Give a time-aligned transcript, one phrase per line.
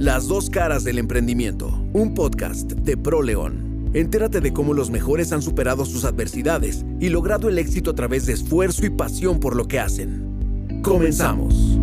[0.00, 3.90] Las dos caras del emprendimiento, un podcast de ProLeón.
[3.92, 8.24] Entérate de cómo los mejores han superado sus adversidades y logrado el éxito a través
[8.24, 10.80] de esfuerzo y pasión por lo que hacen.
[10.82, 11.79] Comenzamos.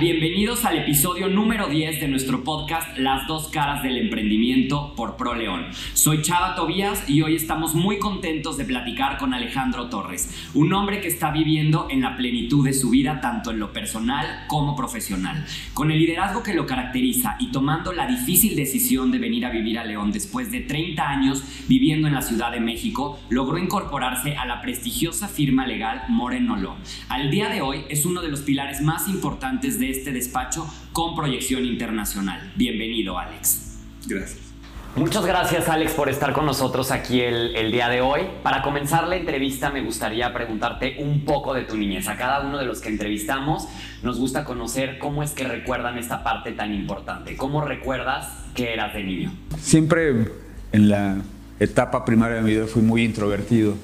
[0.00, 5.34] Bienvenidos al episodio número 10 de nuestro podcast Las dos caras del emprendimiento por Pro
[5.34, 5.66] León.
[5.92, 11.00] Soy Chava Tobías y hoy estamos muy contentos de platicar con Alejandro Torres, un hombre
[11.00, 15.44] que está viviendo en la plenitud de su vida tanto en lo personal como profesional.
[15.74, 19.80] Con el liderazgo que lo caracteriza y tomando la difícil decisión de venir a vivir
[19.80, 24.46] a León después de 30 años viviendo en la Ciudad de México, logró incorporarse a
[24.46, 26.76] la prestigiosa firma legal Morenolo.
[27.08, 31.14] Al día de hoy es uno de los pilares más importantes de este despacho con
[31.14, 32.52] proyección internacional.
[32.56, 33.78] Bienvenido, Alex.
[34.06, 34.48] Gracias.
[34.96, 38.22] Muchas gracias, Alex, por estar con nosotros aquí el, día de hoy.
[38.42, 42.08] Para comenzar la entrevista, me gustaría preguntarte un poco de tu niñez.
[42.08, 43.68] A cada uno de los que entrevistamos
[44.02, 47.36] nos gusta conocer cómo es que recuerdan esta parte tan importante.
[47.36, 49.32] ¿Cómo recuerdas que eras de niño?
[49.60, 50.32] Siempre
[50.72, 51.18] en la
[51.60, 53.74] etapa primaria de mi vida fui muy introvertido.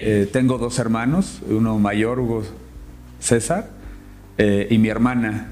[0.00, 2.44] Eh, tengo dos hermanos, uno mayor, Hugo
[3.18, 3.70] César,
[4.38, 5.48] eh, y mi hermana.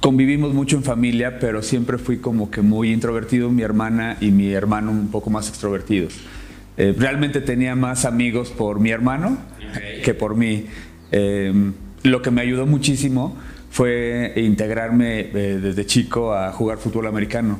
[0.00, 4.50] Convivimos mucho en familia, pero siempre fui como que muy introvertido, mi hermana y mi
[4.52, 6.14] hermano un poco más extrovertidos.
[6.76, 9.36] Eh, realmente tenía más amigos por mi hermano
[10.02, 10.66] que por mí.
[11.12, 13.36] Em, lo que me ayudó muchísimo
[13.70, 17.58] fue integrarme eh, desde chico a jugar fútbol americano.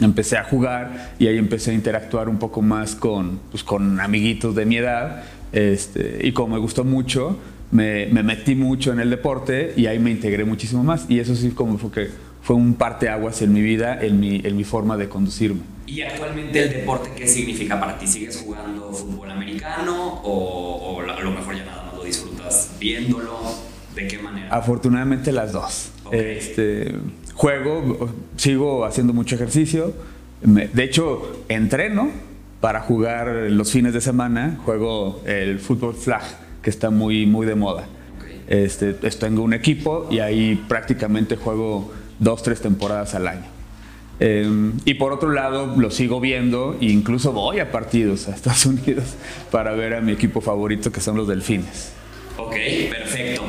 [0.00, 4.54] Empecé a jugar y ahí empecé a interactuar un poco más con, pues, con amiguitos
[4.54, 5.22] de mi edad.
[5.52, 7.38] Este, y como me gustó mucho,
[7.72, 11.06] me, metí mucho en el deporte y ahí me integré muchísimo más.
[11.08, 12.10] Y eso sí como fue que
[12.42, 15.62] fue un parteaguas en mi vida, en mi, en mi forma de conducirme.
[15.86, 18.06] ¿Y actualmente el deporte qué significa para ti?
[18.06, 23.38] ¿Sigues jugando fútbol americano o, a lo mejor ya nada más lo disfrutas viéndolo?
[23.94, 24.48] ¿De qué manera?
[24.50, 25.90] Afortunadamente las dos.
[26.12, 26.94] Este,
[27.34, 29.94] juego, sigo haciendo mucho ejercicio.
[30.42, 32.10] de hecho, entreno
[32.60, 34.58] para jugar los fines de semana.
[34.64, 36.22] Juego el fútbol flag
[36.62, 37.86] que está muy, muy de moda.
[38.48, 43.46] Este, tengo un equipo y ahí prácticamente juego dos, tres temporadas al año.
[44.20, 48.66] Em, y por otro lado, lo sigo viendo e incluso voy a partidos a Estados
[48.66, 49.04] Unidos
[49.50, 51.92] para ver a mi equipo favorito, que son los Delfines.
[52.36, 52.54] Ok,
[52.90, 53.42] perfecto.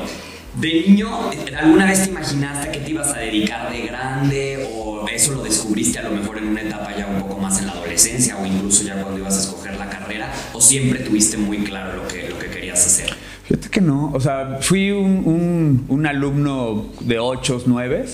[0.55, 1.09] De niño,
[1.57, 5.97] ¿alguna vez te imaginaste que te ibas a dedicar de grande o eso lo descubriste
[5.97, 8.83] a lo mejor en una etapa ya un poco más en la adolescencia o incluso
[8.83, 12.29] ya cuando ibas a escoger la carrera o siempre tuviste muy claro lo que
[12.73, 13.15] querías hacer?
[13.47, 18.05] Fíjate que no, o sea, fui un, un, alumno de 8, 9,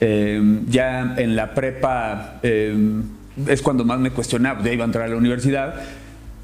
[0.00, 3.02] eh, ya en la prepa eh,
[3.48, 5.74] es cuando más me cuestionaba, ya iba a entrar a la universidad,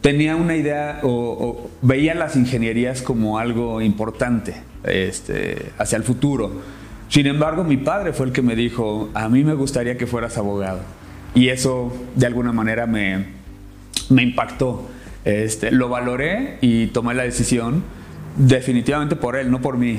[0.00, 6.62] tenía una idea o, veía las ingenierías como algo importante este, hacia el futuro.
[7.09, 10.37] Sin embargo, mi padre fue el que me dijo, a mí me gustaría que fueras
[10.37, 10.81] abogado.
[11.34, 13.27] Y eso de alguna manera me,
[14.09, 14.89] me impactó.
[15.26, 17.82] Este, lo valoré y tomé la decisión
[18.37, 19.98] definitivamente por él, no por mí.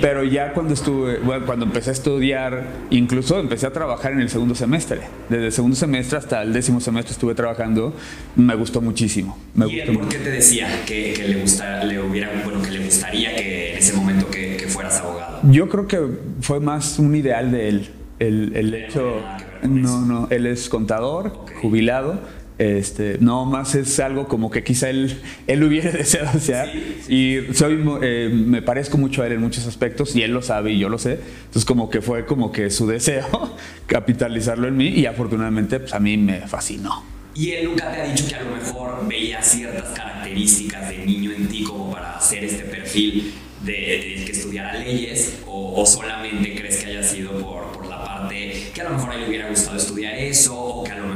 [0.00, 4.30] Pero ya cuando estuve, bueno, cuando empecé a estudiar, incluso empecé a trabajar en el
[4.30, 5.00] segundo semestre.
[5.28, 7.94] Desde el segundo semestre hasta el décimo semestre estuve trabajando,
[8.34, 9.36] me gustó muchísimo.
[9.54, 13.36] Me ¿Y por qué te decía que, le, gusta, le hubiera, bueno, que le gustaría
[13.36, 15.40] que en ese momento que, fueras abogado?
[15.50, 16.00] Yo creo que
[16.40, 17.90] fue más un ideal de él.
[18.18, 19.20] El, el hecho,
[19.68, 22.20] no, no, él es contador, jubilado
[22.62, 26.70] este, no más es algo como que quizá él, él hubiera deseado hacer
[27.08, 30.72] y soy, eh, me parezco mucho a él en muchos aspectos y él lo sabe
[30.72, 31.18] y yo lo sé.
[31.46, 33.56] Entonces como que fue como que su deseo
[33.86, 37.02] capitalizarlo en mí y afortunadamente pues, a mí me fascinó.
[37.34, 41.32] ¿Y él nunca te ha dicho que a lo mejor veía ciertas características de niño
[41.32, 43.32] en ti como para hacer este perfil
[43.64, 48.80] de, que estudiara leyes o, solamente crees que haya sido por, por la parte que
[48.80, 51.11] a lo mejor a él le hubiera gustado estudiar eso o que a lo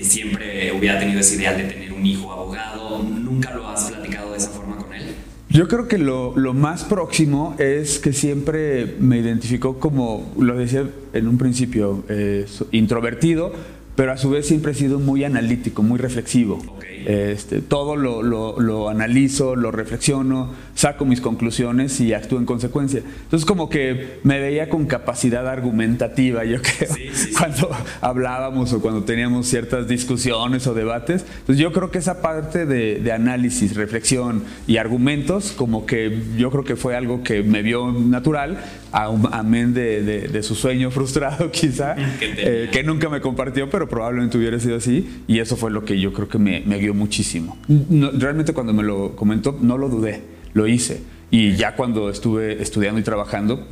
[0.00, 3.02] siempre hubiera tenido ese ideal de tener un hijo abogado.
[3.02, 5.14] ¿Nunca lo has platicado de esa forma con él?
[5.48, 10.88] Yo creo que lo, lo, más próximo es que siempre me identificó como, lo decía
[11.12, 13.52] en un principio, eh, introvertido,
[13.94, 16.62] pero a su vez siempre he sido muy analítico, muy reflexivo.
[17.06, 23.02] Este, todo lo, lo, analizo, lo reflexiono, saco mis conclusiones y actúo en consecuencia.
[23.24, 26.88] Entonces como que me veía con capacidad argumentativa, yo creo,
[27.36, 27.70] cuando
[28.00, 31.26] hablábamos o cuando teníamos ciertas discusiones o debates.
[31.40, 36.64] Entonces yo creo que esa parte de, análisis, reflexión y argumentos, como que yo creo
[36.64, 42.34] que fue algo que me vio natural, amén de, de, su sueño frustrado quizá, que,
[42.38, 45.84] eh, que nunca me compartió, pero pero probablemente hubiera sido así y eso fue lo
[45.84, 47.56] que yo creo que me, me guió muchísimo.
[47.68, 50.22] realmente cuando me lo comentó no lo dudé,
[50.54, 53.66] lo hice y ya cuando estuve estudiando y trabajando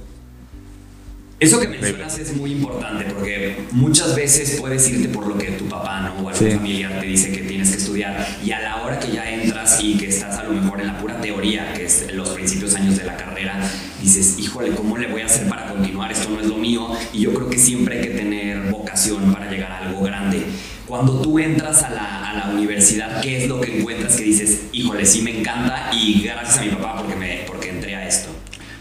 [1.41, 5.65] eso que mencionas es muy importante porque muchas veces puedes irte por lo que tu
[5.65, 6.23] papá ¿no?
[6.23, 9.27] o algún familiar te dice que tienes que estudiar y a la hora que ya
[9.31, 12.75] entras y que estás a lo mejor en la pura teoría, que es los principios
[12.75, 13.59] años de la carrera,
[14.03, 16.13] dices, híjole, ¿cómo le voy a hacer para continuar?
[16.13, 19.51] Esto no es lo mío y yo creo que siempre hay que tener vocación para
[19.51, 20.45] llegar a algo grande.
[20.91, 24.67] Cuando tú entras a la, a la universidad, ¿qué es lo que encuentras que dices,
[24.73, 28.29] híjole, sí me encanta y gracias a mi papá porque, me, porque entré a esto?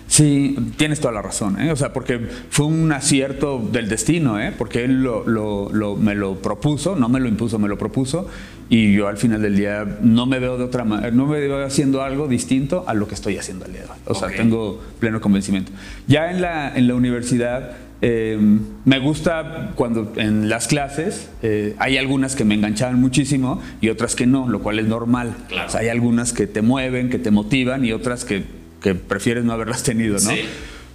[0.07, 1.71] Sí, tienes toda la razón, ¿eh?
[1.71, 2.19] o sea, porque
[2.49, 4.51] fue un acierto del destino, ¿eh?
[4.57, 8.27] porque él lo, me lo propuso, no me lo impuso, me lo propuso,
[8.69, 11.63] y yo al final del día no me veo de otra manera, no me veo
[11.63, 13.97] haciendo algo distinto a lo que estoy haciendo al día de hoy.
[14.05, 15.71] O sea, tengo pleno convencimiento.
[16.07, 21.97] Ya en la, en la universidad, em, me gusta cuando en las clases eh, hay
[21.97, 25.35] algunas que me enganchaban muchísimo y otras que no, lo cual es normal.
[25.65, 29.43] O sea, hay algunas que te mueven, que te motivan y otras que que prefieres
[29.43, 30.31] no haberlas tenido, ¿no?
[30.31, 30.41] Sí.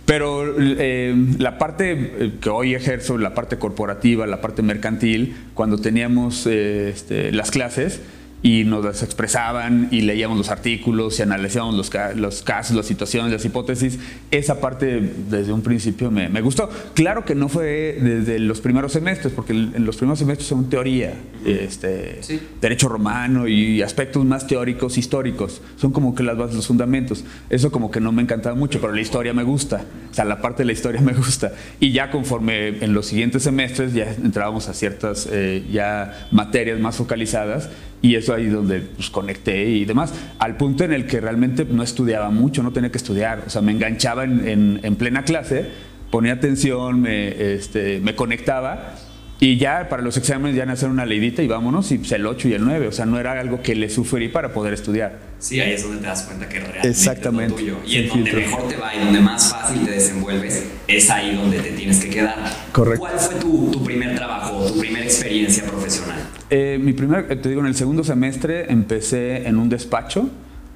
[0.07, 5.79] Pero eh, la parte eh, que hoy ejerzo, la parte corporativa, la parte mercantil, cuando
[5.79, 8.01] teníamos eh, este, las clases,
[8.45, 13.33] y nos las expresaban y leíamos los artículos y analizábamos los, los casos, las situaciones,
[13.33, 13.99] las hipótesis.
[14.31, 15.01] Esa parte
[15.31, 16.69] desde un principio me, me, gustó.
[16.93, 21.15] Claro que no fue desde los primeros semestres, porque en los primeros semestres son teoría,
[21.47, 22.21] este,
[22.61, 25.63] derecho romano y aspectos más teóricos, históricos.
[25.77, 27.25] Son como que las bases, los fundamentos.
[27.49, 29.87] Eso como que no me encantaba mucho, pero la historia me gusta.
[30.11, 31.55] O sea, la parte de la historia me gusta.
[31.81, 36.97] Y ya conforme en los siguientes semestres ya entrábamos a ciertas eh, ya materias más
[36.97, 37.71] focalizadas
[38.05, 41.83] y eso ahí donde pues, conecté y demás, al punto en el que realmente no
[41.83, 45.71] estudiaba mucho, no tenía que estudiar, o sea, me enganchaba en, en, plena clase,
[46.11, 48.95] ponía atención, me, este, me conectaba
[49.41, 52.49] y ya para los exámenes ya hacer una leidita y vámonos, y pues, el 8
[52.49, 55.19] y el 9, o sea, no era algo que le sufrí para poder estudiar.
[55.39, 57.55] Sí, ahí es donde te das cuenta que realmente Exactamente.
[57.55, 57.87] es lo tuyo.
[57.87, 61.59] Y en donde mejor te va y donde más fácil te desenvuelves, es ahí donde
[61.59, 62.37] te tienes que quedar.
[62.73, 63.01] Correcto.
[63.01, 66.19] ¿Cuál fue tu, tu primer trabajo, tu primera experiencia profesional?
[66.51, 70.31] Eh, mi primer, te digo, en el segundo semestre empecé en un despacho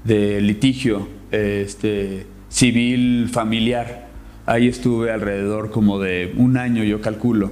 [0.04, 4.07] de litigio este, civil familiar.
[4.48, 7.50] Ahí estuve alrededor como de un año, yo calculo.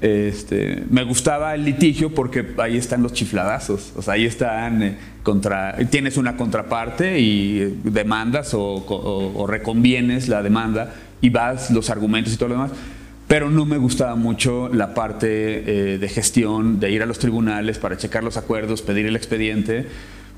[0.00, 4.96] Este, me gustaba el litigio porque ahí están los chifladazos, o sea, ahí están eh,
[5.22, 12.34] contra, tienes una contraparte y demandas o, o, reconvienes la demanda y vas los argumentos
[12.34, 12.72] y todo lo demás.
[13.28, 17.78] Pero no me gustaba mucho la parte eh, de gestión, de ir a los tribunales
[17.78, 19.86] para checar los acuerdos, pedir el expediente,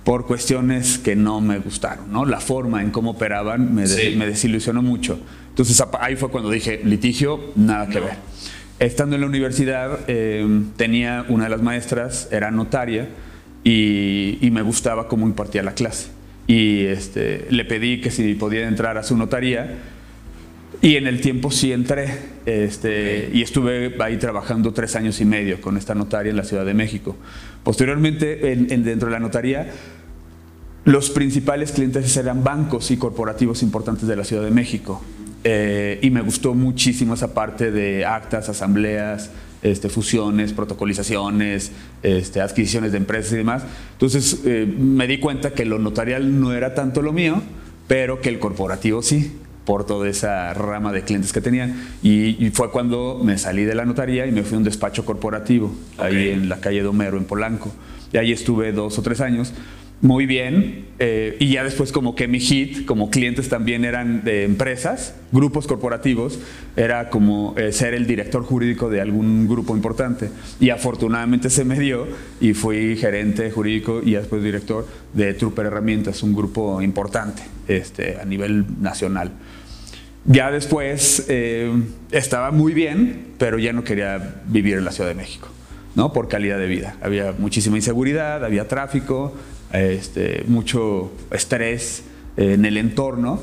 [0.08, 2.24] por cuestiones que no me gustaron, ¿no?
[2.24, 5.20] La forma en cómo operaban me, desilusionó mucho.
[5.50, 8.14] Entonces ahí fue cuando dije, litigio, nada que ver.
[8.78, 13.06] Estando en la universidad, eh, tenía una de las maestras, era notaria,
[13.64, 16.08] y, y, me gustaba cómo impartía la clase.
[16.46, 19.76] Y este, le pedí que si podía entrar a su notaría,
[20.80, 22.08] y en el tiempo sí entré
[22.46, 26.64] este, y estuve ahí trabajando tres años y medio con esta notaria en la Ciudad
[26.64, 27.16] de México.
[27.64, 29.70] Posteriormente, en, dentro de la notaría,
[30.88, 35.02] los principales clientes eran bancos y corporativos importantes de la Ciudad de México.
[35.44, 39.30] Eh, y me gustó muchísimo esa parte de actas, asambleas,
[39.60, 43.64] este, fusiones, protocolizaciones, este, adquisiciones de empresas y demás.
[43.92, 47.42] Entonces eh, me di cuenta que lo notarial no era tanto lo mío,
[47.86, 49.36] pero que el corporativo sí
[49.66, 51.70] por toda esa rama de clientes que tenía.
[52.02, 55.70] Y, fue cuando me salí de la notaría y me fui a un despacho corporativo,
[55.98, 57.70] ahí en la calle Domero, en Polanco.
[58.10, 59.52] Y ahí estuve dos o tres años
[60.00, 60.86] muy bien.
[61.00, 65.66] Eh, y ya después como que mi hit, como clientes también eran de empresas, grupos
[65.66, 66.40] corporativos,
[66.76, 70.30] era como eh, ser el director jurídico de algún grupo importante.
[70.60, 72.06] Y afortunadamente se me dio
[72.40, 78.24] y fui gerente jurídico y después director de Trooper Herramientas, un grupo importante este, a
[78.24, 79.32] nivel nacional.
[80.24, 81.72] Ya después eh,
[82.10, 85.48] estaba muy bien, pero ya no quería vivir en la Ciudad de México.
[85.94, 86.12] ¿no?
[86.12, 86.94] por calidad de vida.
[87.02, 89.34] Había muchísima inseguridad, había tráfico,
[89.72, 92.04] este, mucho estrés
[92.36, 93.40] en el entorno.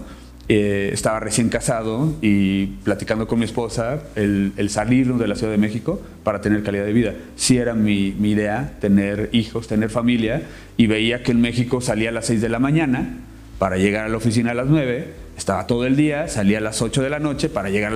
[0.48, 5.51] Eh, estaba recién casado y platicando con mi esposa el, el, salirnos de la Ciudad
[5.51, 7.15] de México para tener calidad de vida.
[7.36, 10.44] Sí era mi, mi, idea tener hijos, tener familia
[10.77, 13.17] y veía que en México salía a las 6 de la mañana
[13.59, 16.81] para llegar a la oficina a las 9, estaba todo el día, salía a las
[16.81, 17.95] 8 de la noche para llegar a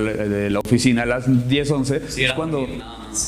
[0.49, 2.01] la oficina a las 10, 11.
[2.35, 2.67] cuando,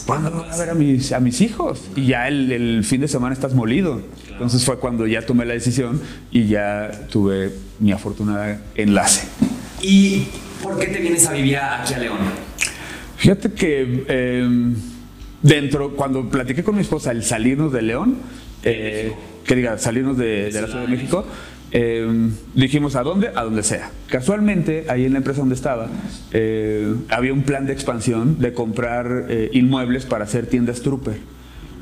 [0.05, 1.81] ¿cuándo voy a ver a mis, a mis hijos?
[1.95, 4.01] Y ya el, el fin de semana estás molido.
[4.29, 9.27] Entonces fue cuando ya tomé la decisión y ya tuve mi afortunada enlace.
[9.81, 10.27] ¿Y
[10.61, 12.17] por qué te vienes a vivir aquí a León?
[13.17, 14.75] Fíjate que em,
[15.41, 18.17] dentro, cuando platiqué con mi esposa el salirnos de León,
[18.63, 19.13] eh,
[19.45, 21.25] que diga, salirnos de, la Ciudad de México,
[21.72, 23.92] eh, dijimos a dónde, a donde sea.
[24.08, 25.88] Casualmente, ahí en la empresa donde estaba,
[26.32, 31.18] eh, había un plan de expansión de comprar inmuebles para hacer tiendas Trooper.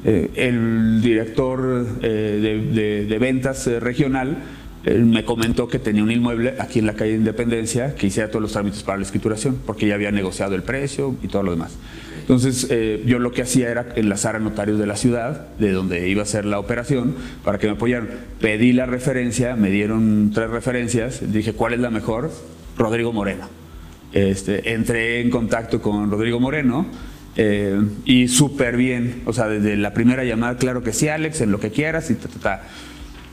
[0.03, 4.37] el director de, de, ventas regional
[4.85, 8.41] me comentó que tenía un inmueble aquí en la calle de Independencia que hiciera todos
[8.41, 11.77] los trámites para la escrituración, porque ya había negociado el precio y todo lo demás.
[12.19, 16.07] Entonces eh, yo lo que hacía era enlazar a notarios de la ciudad, de donde
[16.09, 18.09] iba a ser la operación, para que me apoyaran.
[18.39, 22.31] Pedí la referencia, me dieron tres referencias, dije, ¿cuál es la mejor?
[22.77, 23.47] Rodrigo Moreno.
[24.11, 26.87] Este, entré en contacto con Rodrigo Moreno
[27.35, 31.51] eh, y súper bien, o sea, desde la primera llamada, claro que sí, Alex, en
[31.51, 32.63] lo que quieras y ta,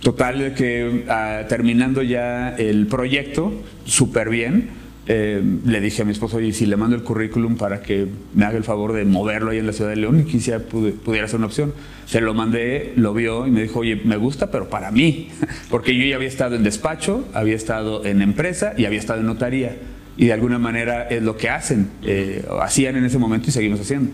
[0.03, 3.53] Total, que ah, terminando ya el proyecto,
[3.87, 7.81] súper bien eh, le dije a mi esposo, oye, si le mando el currículum para
[7.81, 10.59] que me haga el favor de moverlo ahí en la ciudad de León y quisiera
[10.59, 11.73] pudiera ser una opción.
[12.07, 15.29] Se lo mandé, lo vio y me dijo, oye, me gusta, pero para mí,
[15.71, 19.27] porque yo ya había estado en despacho, había estado en empresa y había estado en
[19.27, 19.77] notaría.
[20.17, 23.81] Y de alguna manera es lo que hacen, eh, hacían en ese momento y seguimos
[23.81, 24.11] haciendo.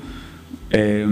[0.71, 1.07] Eh,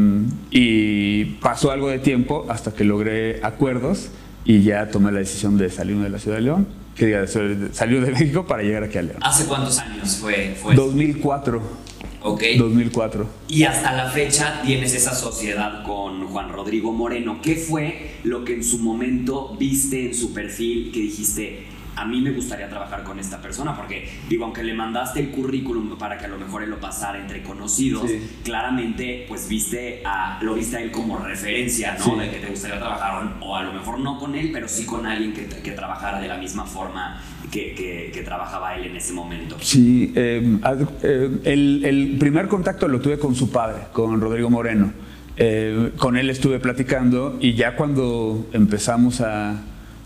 [0.50, 4.10] y pasó algo de tiempo hasta que logré acuerdos
[4.44, 7.26] y ya tomé la decisión de salirme de la ciudad de León que
[7.72, 9.18] salió de México para llegar aquí a León.
[9.22, 10.54] ¿Hace cuántos años fue?
[10.60, 11.62] fue 2004.
[12.22, 12.42] Ok.
[12.58, 13.26] 2004.
[13.48, 17.40] Y hasta la fecha tienes esa sociedad con Juan Rodrigo Moreno.
[17.42, 21.64] ¿Qué fue lo que en su momento viste en su perfil que dijiste,
[22.00, 25.98] a mí me gustaría trabajar con esta persona, porque digo, aunque le mandaste el currículum
[25.98, 28.10] para que a lo mejor él lo pasara entre conocidos,
[28.42, 32.16] claramente pues viste a, lo viste a él como referencia, ¿no?
[32.16, 35.04] De que te gustaría trabajar, o, a lo mejor no con él, pero sí con
[35.04, 39.56] alguien que, que trabajara de la misma forma que, que, trabajaba él en ese momento.
[39.60, 40.58] Sí, eh,
[41.02, 44.92] eh, el, el, primer contacto lo tuve con su padre, con Rodrigo Moreno.
[45.36, 49.62] Eh, con él estuve platicando y ya cuando empezamos a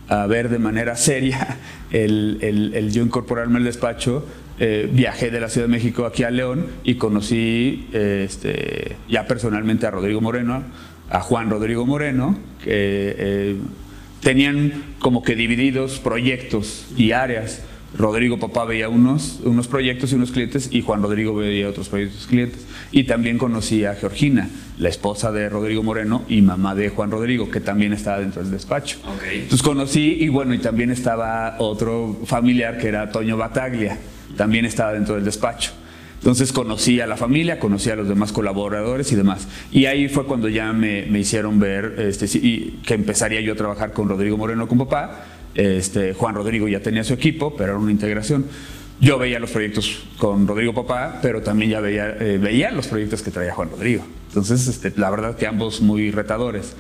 [0.09, 1.59] a ver de manera seria
[1.91, 4.27] el, el, yo incorporarme al despacho,
[4.59, 9.87] eh, viajé de la Ciudad de México aquí a León y conocí este, ya personalmente
[9.87, 10.63] a Rodrigo Moreno,
[11.11, 13.57] a Juan Rodrigo Moreno, que eh,
[14.21, 17.63] tenían como que divididos proyectos y áreas.
[17.97, 22.25] Rodrigo Papá veía unos, unos proyectos y unos clientes y Juan Rodrigo veía otros proyectos
[22.25, 22.67] y clientes.
[22.91, 24.49] Y también conocí a Georgina,
[24.79, 28.51] la esposa de Rodrigo Moreno y mamá de Juan Rodrigo, que también estaba dentro del
[28.51, 28.99] despacho.
[29.33, 33.99] Entonces conocí y bueno, y también estaba otro familiar que era Toño Bataglia,
[34.37, 35.73] también estaba dentro del despacho.
[36.19, 39.47] Entonces conocí a la familia, conocí a los demás colaboradores y demás.
[39.71, 43.93] Y ahí fue cuando ya me, me hicieron ver este, que empezaría yo a trabajar
[43.93, 47.93] con Rodrigo Moreno con papá este, Juan Rodrigo ya tenía su equipo, pero era una
[47.93, 48.47] integración.
[49.01, 53.23] Yo veía los proyectos con Rodrigo Papá, pero también ya veía, eh, veía los proyectos
[53.23, 54.05] que traía Juan Rodrigo.
[54.29, 56.75] Entonces, este, la verdad que ambos muy retadores.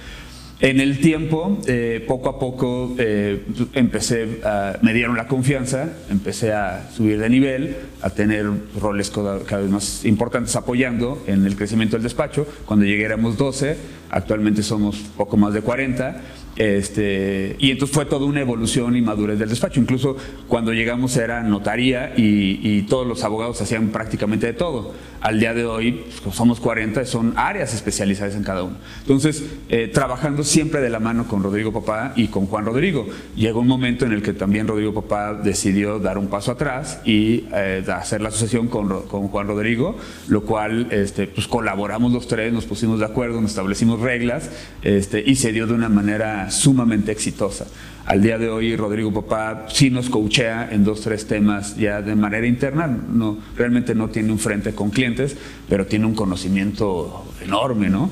[0.60, 6.52] En el tiempo, eh, poco a poco, eh, empecé, a, me dieron la confianza, empecé
[6.52, 8.46] a subir de nivel, a tener
[8.80, 12.46] roles cada, vez más importantes apoyando en el crecimiento del despacho.
[12.66, 13.76] Cuando llegué éramos 12,
[14.10, 16.22] actualmente somos poco más de 40
[16.56, 19.80] este, y entonces fue toda una evolución y madurez del despacho.
[19.80, 20.16] Incluso
[20.48, 24.92] cuando llegamos era notaría y, todos los abogados hacían prácticamente de todo.
[25.20, 28.76] Al día de hoy pues, somos 40, son áreas especializadas en cada uno.
[29.00, 33.06] Entonces, eh, trabajando siempre de la mano con Rodrigo Papá y con Juan Rodrigo.
[33.34, 37.44] Llegó un momento en el que también Rodrigo Papá decidió dar un paso atrás y
[37.54, 39.96] eh, hacer la asociación con, con, Juan Rodrigo,
[40.28, 44.50] lo cual este, pues, colaboramos los tres, nos pusimos de acuerdo, nos establecimos reglas
[44.82, 47.66] este, y se dio de una manera sumamente exitosa.
[48.06, 52.14] Al día de hoy Rodrigo Papá sí nos coachea en dos, tres temas ya de
[52.14, 55.36] manera interna, no, realmente no tiene un frente con clientes,
[55.68, 58.10] pero tiene un conocimiento enorme, ¿no?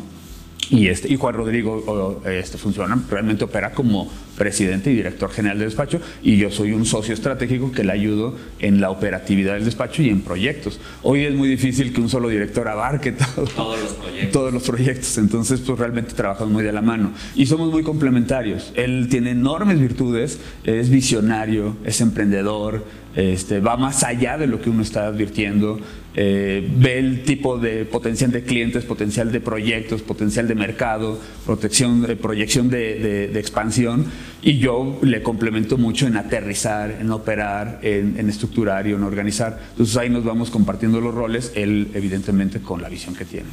[0.71, 4.11] Y, este, y Juan Rodrigo este, funciona, realmente opera como
[4.42, 8.34] presidente y director general del despacho y yo soy un socio estratégico que le ayudo
[8.58, 10.80] en la operatividad del despacho y en proyectos.
[11.04, 13.12] Hoy es muy difícil que un solo director abarque
[13.56, 14.32] todos los proyectos.
[14.32, 18.72] Todos los proyectos, entonces pues realmente trabajamos muy de la mano y somos muy complementarios.
[18.75, 22.84] Él tiene enormes virtudes, es visionario, es emprendedor,
[23.14, 25.78] este, va más allá de lo que uno está advirtiendo,
[26.14, 32.06] eh, ve el tipo de potencial de clientes, potencial de proyectos, potencial de mercado, protección,
[32.08, 34.06] eh, proyección de, expansión
[34.42, 39.61] y yo le complemento mucho en aterrizar, en operar, en, estructurar y en organizar.
[39.70, 43.46] Entonces ahí nos vamos compartiendo los roles, él evidentemente con la visión que tiene.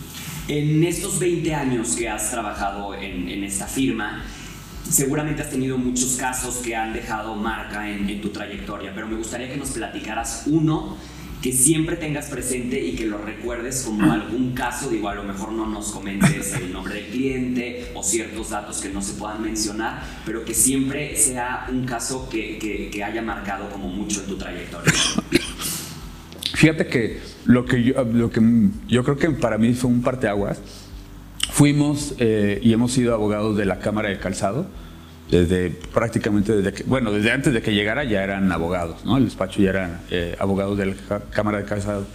[0.48, 4.24] En estos 20 años que has trabajado en, en esta firma,
[4.90, 9.48] seguramente has tenido muchos casos que han dejado marca en, tu trayectoria, pero me gustaría
[9.48, 10.98] que nos platicaras uno
[11.42, 15.54] que siempre tengas presente y que lo recuerdes como algún caso, digo, a lo mejor
[15.54, 20.04] no nos comentes el nombre del cliente o ciertos datos que no se puedan mencionar,
[20.26, 22.58] pero que siempre sea un caso que,
[22.92, 24.92] que, haya marcado como mucho en tu trayectoria.
[26.54, 28.42] Fíjate que lo que yo, lo que
[28.90, 30.60] yo creo que para mí fue un parteaguas.
[31.52, 34.68] Fuimos eh, y hemos sido abogados de la Cámara de Calzado
[35.30, 39.18] desde prácticamente desde que, bueno, desde antes de que llegara ya eran abogados, ¿no?
[39.18, 40.94] El despacho ya eran eh, abogados de la
[41.32, 42.06] Cámara de Calzado.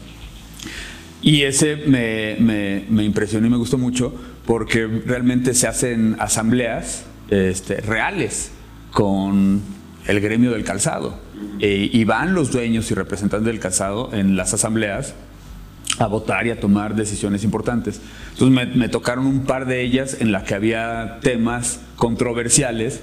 [1.23, 4.15] Y ese me, impresionó y me gustó mucho
[4.47, 8.51] porque realmente se hacen asambleas este, reales
[8.93, 9.63] con
[10.07, 11.19] el gremio del calzado.
[11.61, 15.15] Eh, y van los dueños y representantes del calzado en las asambleas
[15.99, 18.01] a votar y a tomar decisiones importantes.
[18.33, 23.01] Entonces me, tocaron un par de ellas en las que había temas controversiales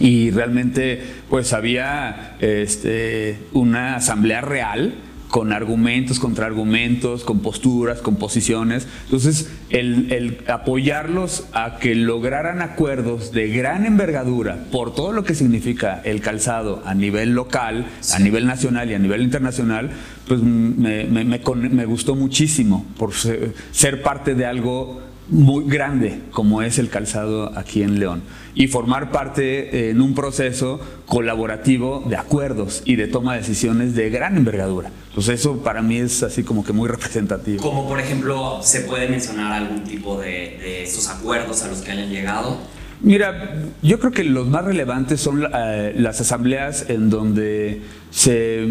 [0.00, 4.94] y realmente pues había este, una asamblea real
[5.28, 8.86] con argumentos, contraargumentos, con posturas, con posiciones.
[9.04, 16.00] Entonces, el, apoyarlos a que lograran acuerdos de gran envergadura por todo lo que significa
[16.04, 19.90] el calzado a nivel local, a nivel nacional y a nivel internacional,
[20.26, 26.88] pues me, me gustó muchísimo por ser parte de algo muy grande como es el
[26.88, 28.22] calzado aquí en León
[28.54, 34.10] y formar parte en un proceso colaborativo de acuerdos y de toma de decisiones de
[34.10, 34.90] gran envergadura.
[35.08, 37.62] Entonces eso para mí es así como que muy representativo.
[37.62, 42.10] Como por ejemplo, ¿se puede mencionar algún tipo de, esos acuerdos a los que hayan
[42.10, 42.58] llegado?
[43.00, 47.80] Mira, yo creo que los más relevantes son eh, las asambleas en donde
[48.10, 48.66] se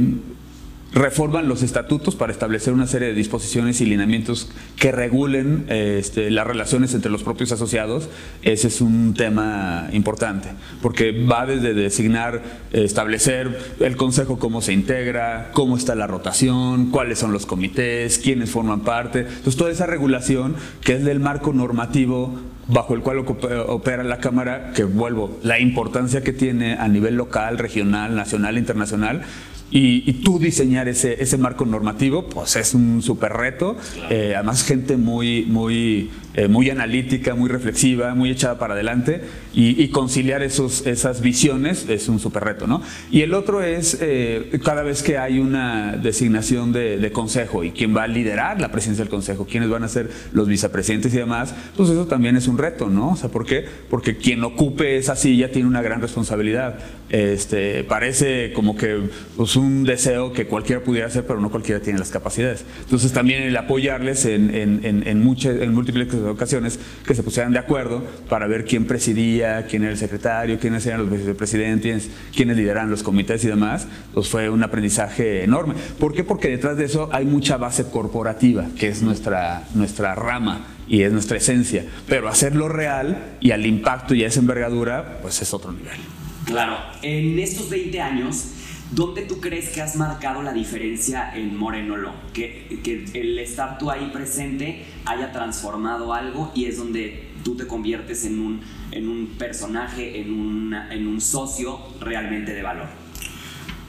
[0.97, 6.47] reforman los estatutos para establecer una serie de disposiciones y lineamientos que regulen este, las
[6.47, 8.09] relaciones entre los propios asociados,
[8.41, 10.49] ese es un tema importante,
[10.81, 17.19] porque va desde designar, establecer el consejo cómo se integra, cómo está la rotación, cuáles
[17.19, 22.33] son los comités, quiénes forman parte, entonces toda esa regulación que es del marco normativo
[22.67, 27.57] bajo el cual opera la Cámara, que vuelvo, la importancia que tiene a nivel local,
[27.57, 29.21] regional, nacional, internacional,
[29.69, 33.75] y, tú diseñar ese, ese, marco normativo, pues es un súper reto.
[34.09, 39.21] Eh, además, gente muy, muy eh, muy analítica, muy reflexiva, muy echada para adelante
[39.55, 42.67] y, conciliar esos, esas visiones es un súper reto.
[42.67, 42.83] ¿no?
[43.09, 47.97] Y el otro es eh, cada vez que hay una designación de, consejo y quién
[47.97, 51.55] va a liderar la presidencia del consejo, quiénes van a ser los vicepresidentes y demás,
[51.75, 53.13] pues eso también es un reto, ¿no?
[53.13, 53.65] O sea, ¿por qué?
[53.89, 56.77] Porque quien ocupe esa silla tiene una gran responsabilidad.
[57.09, 61.97] Este, parece como que pues, un deseo que cualquiera pudiera hacer, pero no cualquiera tiene
[61.97, 62.63] las capacidades.
[62.83, 67.53] Entonces también el apoyarles en, en, en, en, muchas, en múltiples ocasiones que se pusieran
[67.53, 72.57] de acuerdo para ver quién presidía, quién era el secretario, quiénes eran los vicepresidentes, quiénes
[72.57, 75.75] lideran los comités y demás, pues fue un aprendizaje enorme.
[75.99, 76.23] ¿Por qué?
[76.23, 81.11] Porque detrás de eso hay mucha base corporativa, que es nuestra, nuestra rama y es
[81.11, 85.71] nuestra esencia, pero hacerlo real y al impacto y a esa envergadura, pues es otro
[85.71, 85.97] nivel.
[86.45, 88.45] Claro, en estos 20 años
[88.91, 92.13] ¿Dónde tú crees que has marcado la diferencia en Moreno Lo?
[92.33, 97.67] Que, que, el estar tú ahí presente haya transformado algo y es donde tú te
[97.67, 102.87] conviertes en un, en un personaje, en, una, en un socio realmente de valor.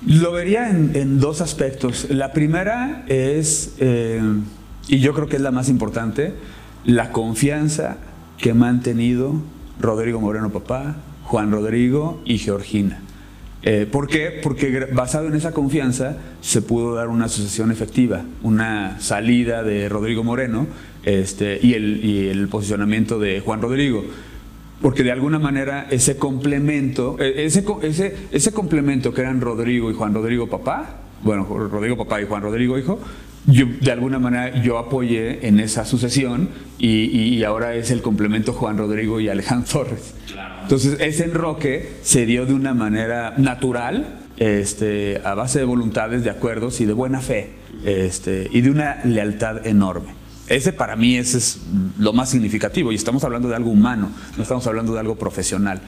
[0.07, 2.09] Lo vería en, dos aspectos.
[2.11, 4.21] La primera es, eh,
[4.89, 6.35] y yo creo que es la más importante,
[6.85, 7.99] la confianza
[8.37, 9.35] que han mantenido
[9.81, 13.01] Rodrigo Moreno Papá, Juan Rodrigo y Georgina.
[13.63, 14.41] Eh, ¿Por qué?
[14.43, 20.23] Porque basado en esa confianza se pudo dar una asociación efectiva, una salida de Rodrigo
[20.23, 20.67] Moreno
[21.05, 24.05] este, y, el, posicionamiento de Juan Rodrigo.
[24.81, 29.95] Porque de alguna manera ese complemento, e, ese, ese, ese complemento que eran Rodrigo y
[29.95, 33.01] Juan Rodrigo papá, bueno, Rodrigo papá y Juan Rodrigo hijo,
[33.47, 36.49] yo, de alguna manera yo apoyé en esa sucesión
[36.79, 40.15] y, ahora es el complemento Juan Rodrigo y Alejandro Torres.
[40.63, 46.31] Entonces ese enroque se dio de una manera natural, este, a base de voluntades, de
[46.31, 47.51] acuerdos y de buena fe
[47.85, 50.18] este, y de una lealtad enorme.
[50.49, 51.61] Ese para mí es
[51.99, 55.81] lo más significativo y estamos hablando de algo humano, no estamos hablando de algo profesional.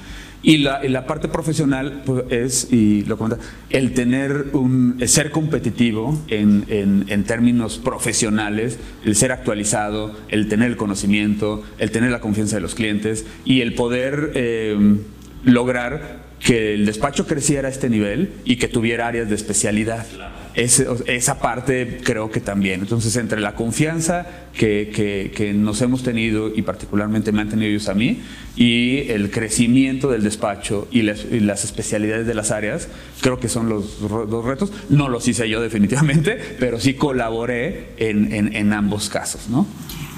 [0.43, 7.25] Y la, parte profesional pues, es, y lo comenta, el tener un, ser competitivo en,
[7.27, 12.75] términos profesionales, el ser actualizado, el tener el conocimiento, el tener la confianza de los
[12.75, 14.97] clientes y el poder eh,
[15.45, 20.07] lograr que el despacho creciera a este nivel y que tuviera áreas de especialidad.
[20.55, 22.81] Esa parte creo que también.
[22.81, 24.91] Entonces, entre la confianza que,
[25.35, 28.21] que, nos hemos tenido y particularmente me han tenido ellos a mí
[28.57, 32.89] y el crecimiento del despacho y las, especialidades de las áreas,
[33.21, 34.73] creo que son los dos retos.
[34.89, 39.67] No los hice yo definitivamente, pero sí colaboré en, en, en ambos casos, ¿no?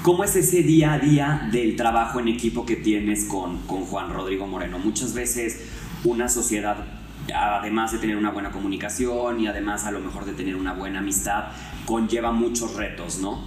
[0.03, 4.11] ¿Cómo es ese día a día del trabajo en equipo que tienes con, con Juan
[4.11, 4.77] Rodrigo Moreno?
[4.77, 5.61] Muchas veces
[6.03, 7.02] una sociedad
[7.33, 10.99] además de tener una buena comunicación y además a lo mejor de tener una buena
[10.99, 11.45] amistad,
[11.85, 13.41] conlleva muchos retos, ¿no?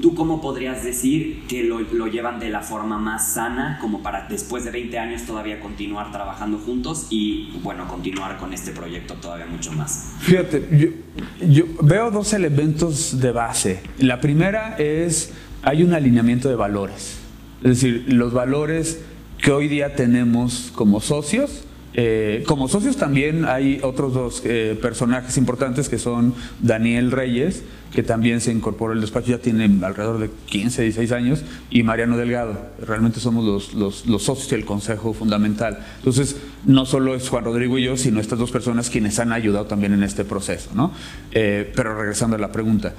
[0.00, 4.28] ¿Tú cómo podrías decir que lo, lo, llevan de la forma más sana, como para
[4.28, 9.46] después de 20 años todavía continuar trabajando juntos y, bueno, continuar con este proyecto todavía
[9.46, 10.12] mucho más?
[10.20, 10.88] Fíjate, yo,
[11.44, 13.82] yo veo dos elementos de base.
[13.98, 17.18] La primera es hay un alineamiento de valores.
[17.62, 19.00] Es decir, los valores
[19.38, 25.36] que hoy día tenemos como socios, eh, como socios también hay otros dos eh, personajes
[25.36, 30.30] importantes que son Daniel Reyes, que también se incorporó al despacho, ya tiene alrededor de
[30.46, 32.56] 15, 16 años, y Mariano Delgado.
[32.86, 35.78] Realmente somos los, los, los socios del Consejo Fundamental.
[35.98, 39.66] Entonces, no solo es Juan Rodrigo y yo, sino estas dos personas quienes han ayudado
[39.66, 40.70] también en este proceso.
[40.74, 40.92] ¿no?
[41.32, 42.94] Eh, pero regresando a la pregunta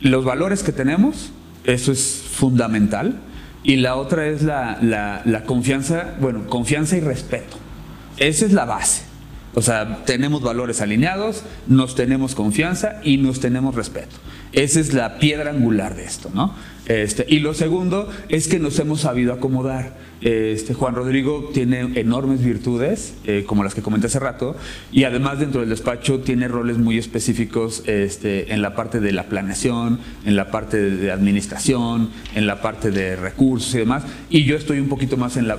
[0.00, 1.30] los valores que tenemos,
[1.64, 3.20] eso es fundamental.
[3.62, 7.56] Y la otra es la, la, confianza, bueno, confianza y respeto.
[8.16, 9.02] Esa es la base.
[9.54, 14.16] O sea, tenemos valores alineados, nos tenemos confianza y nos tenemos respeto.
[14.52, 16.54] Esa es la piedra angular de esto, ¿no?
[16.88, 20.08] Este, y lo segundo es que nos hemos sabido acomodar.
[20.20, 24.56] Este, Juan Rodrigo tiene enormes virtudes, eh, como las que comenté hace rato,
[24.90, 29.24] y además dentro del despacho tiene roles muy específicos este, en la parte de la
[29.24, 34.56] planeación, en la parte de administración, en la parte de recursos y demás, y yo
[34.56, 35.56] estoy un poquito más en la,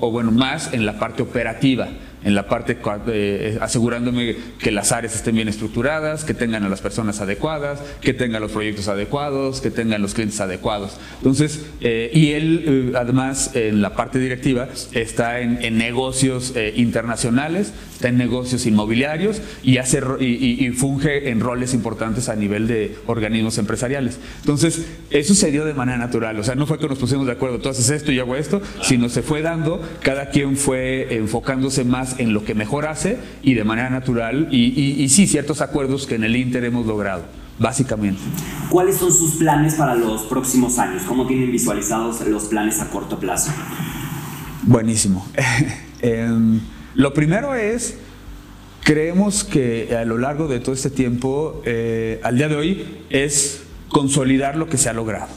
[0.00, 1.88] o bueno, más en la parte operativa
[2.26, 6.80] en la parte eh, asegurándome que las áreas estén bien estructuradas, que tengan a las
[6.80, 10.98] personas adecuadas, que tengan los proyectos adecuados, que tengan los clientes adecuados.
[11.18, 18.08] Entonces, eh, y él eh, además en la parte directiva está en, negocios internacionales, está
[18.08, 24.18] en negocios inmobiliarios y, hace, y, funge en roles importantes a nivel de organismos empresariales.
[24.40, 27.32] Entonces, eso se dio de manera natural, o sea, no fue que nos pusimos de
[27.32, 31.14] acuerdo, tú haces esto y yo hago esto, sino se fue dando, cada quien fue
[31.14, 36.06] enfocándose más en lo que mejor hace y de manera natural y, sí ciertos acuerdos
[36.06, 37.24] que en el Inter hemos logrado
[37.58, 38.20] básicamente.
[38.68, 41.02] ¿Cuáles son sus planes para los próximos años?
[41.06, 43.52] ¿Cómo tienen visualizados los planes a corto plazo?
[44.62, 45.26] Buenísimo.
[46.02, 46.60] Em,
[46.94, 47.96] lo primero es,
[48.84, 53.62] creemos que a lo largo de todo este tiempo, eh, al día de hoy, es
[53.88, 55.28] consolidar lo que se ha logrado.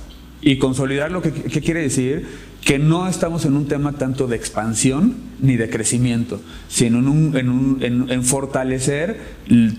[0.42, 2.28] Y consolidar lo que ¿qué quiere decir
[2.63, 9.19] que no estamos en un tema tanto de expansión ni de crecimiento, sino en, fortalecer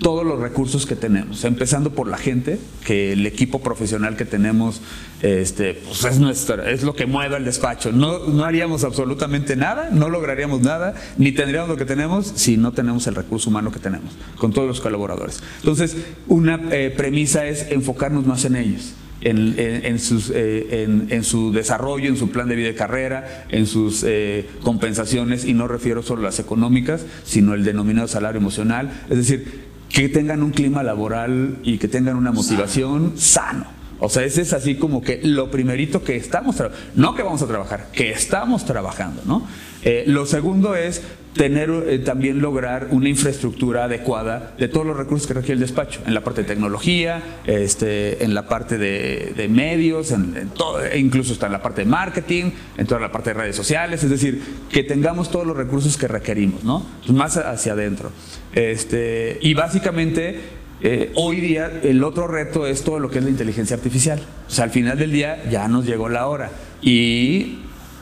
[0.01, 4.81] todos los recursos que tenemos, empezando por la gente, que el equipo profesional que tenemos
[5.21, 7.93] este, pues es, nuestro, es lo que mueve el despacho.
[7.93, 12.73] No, no haríamos absolutamente nada, no lograríamos nada, ni tendríamos lo que tenemos si no
[12.73, 15.43] tenemos el recurso humano que tenemos, con todos los colaboradores.
[15.59, 22.09] Entonces, una eh, premisa es enfocarnos más en ellos en, sus, eh, en, su desarrollo,
[22.09, 26.23] en su plan de vida y carrera, en sus eh, compensaciones, y no refiero solo
[26.23, 31.59] a las económicas, sino el denominado salario emocional, es decir, que tengan un clima laboral
[31.63, 33.67] y que tengan una motivación sano.
[33.99, 36.57] O sea, ese es así como que lo primerito que estamos,
[36.95, 39.47] no que vamos a trabajar, que estamos trabajando, ¿no?
[39.83, 41.03] Eh, lo segundo es
[41.35, 46.01] tener eh, también lograr una infraestructura adecuada de todos los recursos que requiere el despacho,
[46.07, 51.33] en la parte de tecnología, este, en la parte de, medios, en, todo, e incluso
[51.33, 54.43] está en la parte de marketing, en toda la parte de redes sociales, es decir,
[54.71, 56.85] que tengamos todos los recursos que requerimos, ¿no?
[57.09, 58.11] Más hacia adentro.
[58.53, 60.41] Este, y básicamente
[60.83, 64.21] eh, hoy día el otro reto es todo lo que es la inteligencia artificial.
[64.49, 66.51] O sea, al final del día ya nos llegó la hora
[66.83, 67.59] y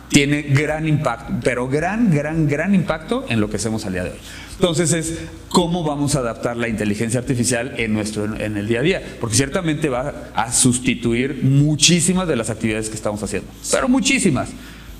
[0.09, 4.11] tiene gran impacto, pero gran, gran, gran impacto en lo que hacemos al día de
[4.11, 4.19] hoy.
[4.55, 5.19] Entonces es
[5.49, 9.37] cómo vamos a adaptar la inteligencia artificial en, nuestro, en el día a día, porque
[9.37, 14.51] ciertamente va a sustituir muchísimas de las actividades que estamos haciendo, pero muchísimas,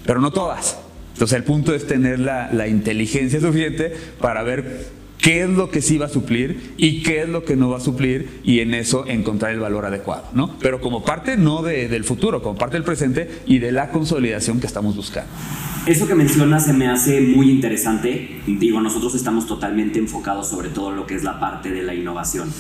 [0.07, 0.79] pero no todas.
[1.15, 4.87] Entonces el punto es tener la, la inteligencia suficiente para ver
[5.19, 7.79] qué es lo que sí va a suplir y qué es lo que no va
[7.79, 10.59] a suplir y en eso encontrar el valor adecuado, ¿no?
[10.61, 14.67] Pero como parte no del futuro, como parte del presente y de la consolidación que
[14.67, 15.31] estamos buscando.
[15.87, 18.41] Eso que mencionas se me hace muy interesante.
[18.47, 22.53] Digo, nosotros estamos totalmente enfocados sobre todo lo que es la parte de la innovación.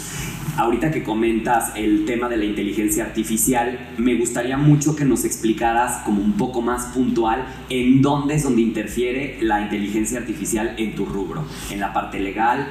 [0.57, 6.03] Ahorita que comentas el tema de la inteligencia artificial, me gustaría mucho que nos explicaras
[6.05, 11.07] como un poco más puntual en dónde es donde interfiere la inteligencia artificial en tu
[11.07, 12.67] rubro, en la parte legal,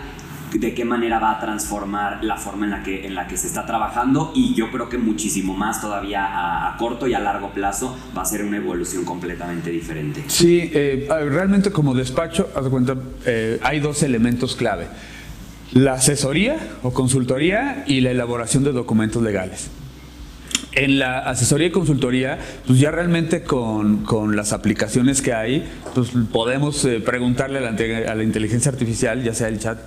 [0.54, 3.48] de qué manera va a transformar la forma en la que, en la que se
[3.48, 7.98] está trabajando y yo creo que muchísimo más todavía a, corto y a largo plazo
[8.18, 10.24] va a ser una evolución completamente diferente.
[10.28, 14.88] Sí, eh, realmente como despacho, haz de cuenta, eh, hay dos elementos clave.
[15.74, 19.70] La asesoría o consultoría y la elaboración de documentos legales
[20.78, 26.10] en la asesoría y consultoría, pues ya realmente con, con las aplicaciones que hay, pues
[26.32, 27.70] podemos eh, preguntarle a la,
[28.12, 29.80] a la, inteligencia artificial, ya sea el chat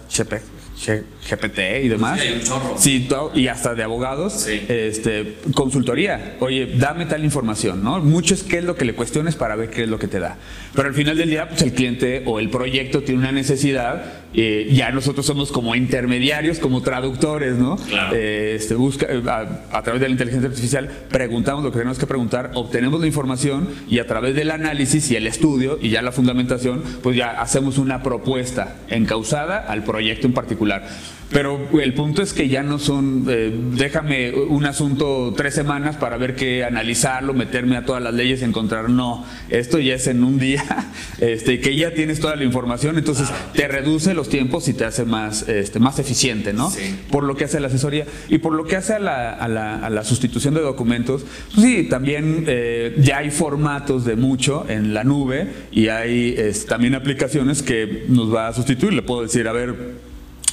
[1.31, 2.21] GPT y demás.
[2.21, 2.75] Sí, hay un chorro.
[2.77, 4.49] Sí, y hasta de abogados.
[4.49, 6.37] Este, consultoría.
[6.41, 8.01] Oye, dame tal información, ¿no?
[8.01, 10.19] Mucho es qué es lo que le cuestiones para ver qué es lo que te
[10.19, 10.39] da.
[10.75, 14.20] Pero al final del día, pues el cliente o el proyecto tiene una necesidad.
[14.33, 17.77] Eh, ya nosotros somos como intermediarios, como traductores, ¿no?
[17.77, 18.15] Claro.
[18.15, 21.99] Eh, este, busca, eh, a, a, través de la inteligencia artificial, preguntamos lo que tenemos
[21.99, 26.03] que preguntar, obtenemos la información y a través del análisis y el estudio y ya
[26.03, 30.87] la fundamentación, pues ya hacemos una propuesta encausada al proyecto en particular.
[31.31, 36.17] Pero el punto es que ya no son, eh, déjame un asunto tres semanas para
[36.17, 40.41] ver qué analizarlo, meterme a todas las leyes, encontrar, no, esto ya es en un
[40.41, 40.65] día,
[41.21, 45.05] este, que ya tienes toda la información, entonces te reduce los tiempos y te hace
[45.05, 46.69] más, este, más eficiente, ¿no?
[46.71, 46.97] Sí.
[47.11, 49.77] Por lo que hace la asesoría y por lo que hace a la, a la,
[49.77, 54.95] a la sustitución de documentos, pues sí, también eh, ya hay formatos de mucho en
[54.95, 59.47] la nube y hay es, también aplicaciones que nos va a sustituir, le puedo decir,
[59.47, 60.10] a ver,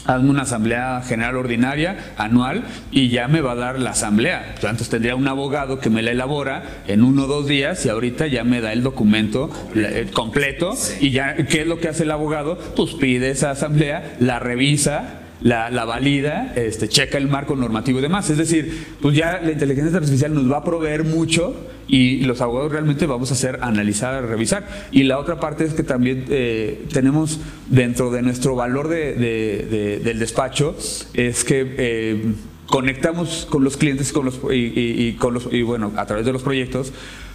[0.08, 4.54] hazme una asamblea general ordinaria anual y ya me va a dar la asamblea.
[4.56, 8.28] Entonces tendría un abogado que me la elabora en uno o dos días y ahorita
[8.28, 12.12] ya me da el documento eh, completo y ya, ¿qué es lo que hace el
[12.12, 12.58] abogado?
[12.76, 18.02] Pues pide esa asamblea, la revisa la, la, valida, este, checa el marco normativo y
[18.02, 18.30] demás.
[18.30, 21.56] Es decir, pues ya la inteligencia artificial nos va a proveer mucho
[21.88, 24.68] y los abogados realmente vamos a hacer analizar, revisar.
[24.92, 29.68] Y la otra parte es que también eh, tenemos dentro de nuestro valor de, de,
[29.70, 30.76] de, del despacho,
[31.14, 31.76] es que...
[31.78, 32.34] Eh,
[32.68, 36.34] conectamos con los clientes con los, y, y, con los, y bueno, a través de
[36.34, 36.92] los proyectos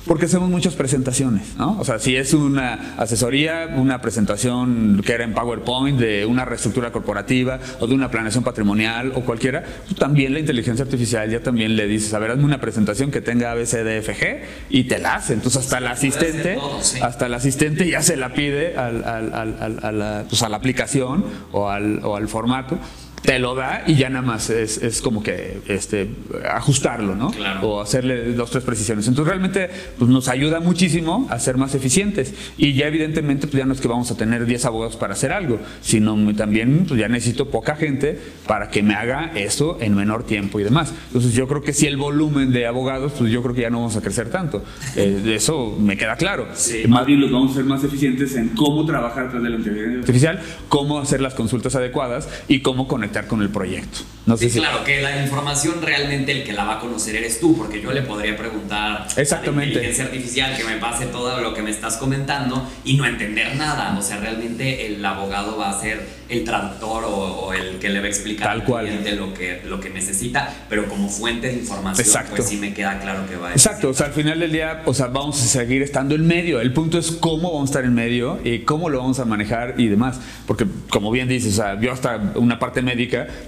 [0.06, 1.78] porque hacemos muchas presentaciones, ¿no?
[1.78, 6.90] O sea, si es una asesoría, una presentación que era en PowerPoint de una reestructura
[6.90, 11.76] corporativa o de una planeación patrimonial o cualquiera, pues también la inteligencia artificial ya también
[11.76, 15.34] le dices, a ver, hazme una presentación que tenga ABCDFG y te la hace.
[15.34, 17.00] Entonces hasta el asistente, todo, sí.
[17.00, 20.56] hasta el asistente ya se la pide al, al, al, a, la, pues a la
[20.56, 22.78] aplicación o al, o al formato
[23.22, 26.10] te lo da y ya nada más es, es como que este,
[26.50, 27.30] ajustarlo, ¿no?
[27.30, 27.68] Claro.
[27.68, 29.06] O hacerle dos, tres precisiones.
[29.06, 32.34] Entonces realmente pues, nos ayuda muchísimo a ser más eficientes.
[32.58, 35.32] Y ya evidentemente pues, ya no es que vamos a tener 10 abogados para hacer
[35.32, 40.24] algo, sino también pues, ya necesito poca gente para que me haga eso en menor
[40.24, 40.92] tiempo y demás.
[41.06, 43.78] Entonces yo creo que si el volumen de abogados, pues yo creo que ya no
[43.78, 44.64] vamos a crecer tanto.
[44.96, 46.48] Eh, eso me queda claro.
[46.54, 46.82] Sí.
[46.88, 50.00] Más bien los vamos a ser más eficientes en cómo trabajar tras de la inteligencia
[50.00, 54.00] artificial, cómo hacer las consultas adecuadas y cómo conectar con el proyecto.
[54.24, 54.58] No sé sí, si...
[54.60, 57.92] claro, que la información realmente el que la va a conocer eres tú, porque yo
[57.92, 59.50] le podría preguntar Exactamente.
[59.50, 63.04] a la inteligencia artificial que me pase todo lo que me estás comentando y no
[63.04, 63.96] entender nada.
[63.98, 67.98] O sea, realmente el abogado va a ser el traductor o, o el que le
[67.98, 68.86] va a explicar Tal al cual.
[68.86, 72.36] cliente lo que, lo que necesita, pero como fuente de información, Exacto.
[72.36, 74.82] pues sí me queda claro que va a Exacto, o sea, al final del día,
[74.86, 76.60] o sea, vamos a seguir estando en medio.
[76.60, 79.74] El punto es cómo vamos a estar en medio y cómo lo vamos a manejar
[79.78, 80.20] y demás.
[80.46, 82.82] Porque, como bien dices, o sea, yo hasta una parte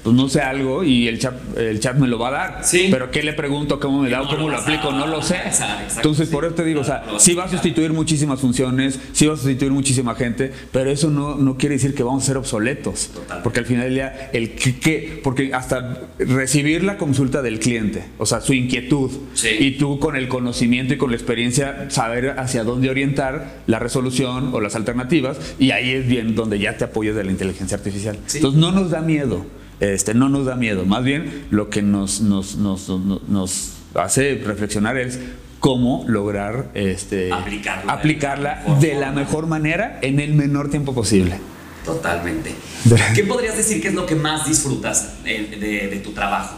[0.03, 2.61] pues no sé algo y el chat, el chat me lo va a dar.
[2.65, 2.89] Sí.
[2.91, 3.79] Pero ¿qué le pregunto?
[3.81, 4.19] ¿Cómo me da?
[4.21, 4.93] ¿Cómo ¿Cómo lo aplico?
[4.93, 5.37] No lo sé.
[5.37, 6.35] Exacto, Entonces, sí.
[6.35, 9.37] por eso te digo, o sea, sí va a sustituir muchísimas funciones, sí va a
[9.37, 13.11] sustituir muchísima gente, pero eso no, no quiere decir que vamos a ser obsoletos.
[13.15, 13.43] Total.
[13.43, 18.05] Porque al final del día, el que, que- porque hasta recibir la consulta del cliente,
[18.19, 19.49] o sea, su inquietud, Sí.
[19.59, 24.51] y tú con el conocimiento y con la experiencia saber hacia dónde orientar la resolución
[24.53, 28.19] o las alternativas, y ahí es bien donde ya te apoyas de la inteligencia artificial.
[28.27, 28.39] Sí.
[28.39, 29.44] Entonces no nos da miedo,
[29.81, 34.35] este, no nos da miedo, más bien lo que nos, nos, nos, nos- nos hace
[34.45, 35.19] reflexionar es
[35.61, 41.39] cómo lograr este, Aplicarlo aplicarla de la mejor manera en el menor tiempo posible.
[41.85, 42.55] Totalmente.
[43.15, 46.57] ¿Qué podrías decir que es lo que más disfrutas de, de- de tu trabajo?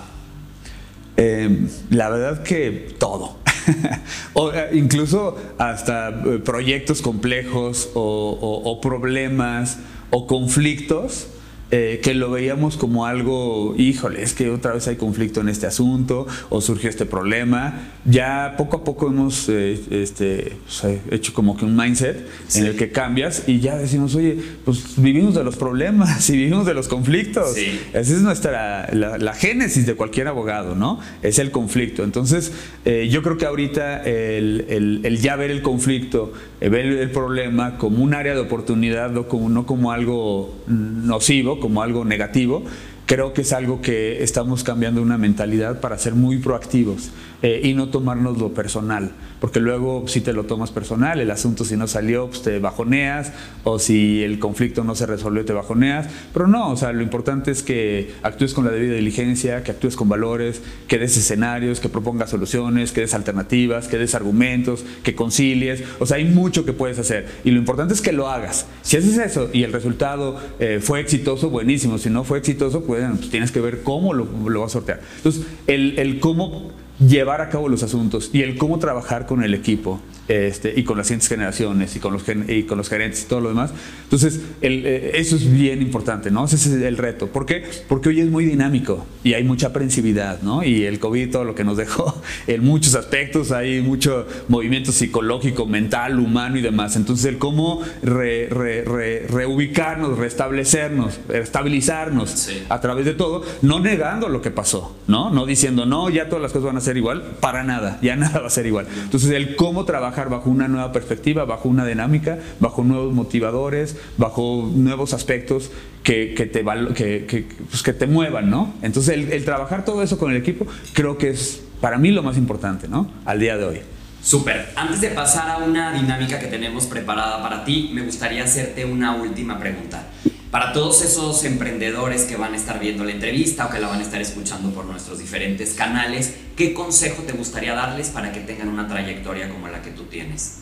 [1.17, 3.39] Eh, la verdad que todo.
[4.35, 8.01] o, eh, incluso hasta eh, proyectos complejos o,
[8.41, 9.79] o- o problemas
[10.11, 11.27] o conflictos
[11.73, 15.67] eh, que lo veíamos como algo, híjole, es que otra vez hay conflicto en este
[15.67, 17.91] asunto o surgió este problema.
[18.05, 22.61] Ya poco a poco hemos eh, este, pues, eh, hecho como que un mindset Sí.
[22.61, 26.67] en el que cambias y ya decimos, oye, pues vivimos de los problemas y vivimos
[26.67, 27.55] de los conflictos.
[27.55, 27.81] Sí.
[27.93, 31.01] Esa es nuestra, la, la génesis de cualquier abogado, ¿no?
[31.23, 32.05] Es el conflicto.
[32.05, 32.53] Entonces,
[32.85, 37.11] eh, yo creo que ahorita el, el- el ya ver el conflicto eh, ver el
[37.11, 39.27] problema como un área de oportunidad, no
[39.67, 42.65] como algo nocivo, como algo negativo,
[43.07, 47.11] creo que es algo que estamos cambiando una mentalidad para ser muy proactivos
[47.43, 51.65] eh, y no tomarnos lo personal, porque luego si te lo tomas personal, el asunto
[51.65, 53.33] si no salió, pues te bajoneas,
[53.65, 57.51] o si el conflicto no se resolvió, te bajoneas, pero no, o sea, lo importante
[57.51, 61.89] es que actúes con la debida diligencia, que actúes con valores, que des escenarios, que
[61.89, 66.73] propongas soluciones, que des alternativas, que des argumentos, que concilies, o sea, hay mucho que
[66.73, 68.67] puedes hacer, y lo importante es que lo hagas.
[68.83, 73.05] Si haces eso y el resultado eh, fue exitoso, buenísimo, si no fue exitoso, pues,
[73.19, 75.01] pues tienes que ver cómo lo, lo vas a sortear.
[75.19, 79.55] Entonces, el, el cómo llevar a cabo los asuntos y el cómo trabajar con el
[79.55, 83.27] equipo este, y con las siguientes generaciones y con los, y con los gerentes y
[83.27, 83.71] todo lo demás.
[84.03, 86.47] Entonces, eh, eso es bien importante, ¿no?
[86.47, 87.29] Ese es el reto.
[87.29, 87.63] ¿Por qué?
[87.89, 90.65] Porque hoy es muy dinámico y hay mucha aprensividad, ¿no?
[90.65, 95.65] Y el COVID, todo lo que nos dejó en muchos aspectos, hay mucho movimiento psicológico,
[95.67, 96.97] mental, humano y demás.
[96.97, 104.97] Entonces, el cómo reubicarnos, restablecernos, estabilizarnos a través de todo, no negando lo que pasó,
[105.07, 105.31] ¿no?
[105.31, 108.41] No diciendo, no, ya todas las cosas van a ser igual, para nada, ya nada
[108.41, 108.87] va a ser igual.
[109.03, 114.71] Entonces, el cómo trabajar bajo una nueva perspectiva, bajo una dinámica, bajo nuevos motivadores, bajo
[114.75, 115.71] nuevos aspectos
[116.03, 118.75] que, que te, que, pues, que, te muevan, ¿no?
[118.83, 122.23] Entonces el, el, trabajar todo eso con el equipo creo que es para mí lo
[122.23, 123.11] más importante, ¿no?
[123.25, 123.81] Al día de hoy.
[124.27, 124.73] Súper.
[124.75, 129.15] Antes de pasar a una dinámica que tenemos preparada para ti, me gustaría hacerte una
[129.15, 130.03] última pregunta.
[130.51, 134.01] Para todos esos emprendedores que van a estar viendo la entrevista o que la van
[134.01, 138.69] a estar escuchando por nuestros diferentes canales, ¿qué consejo te gustaría darles para que tengan
[138.69, 140.57] una trayectoria como la que tú tienes?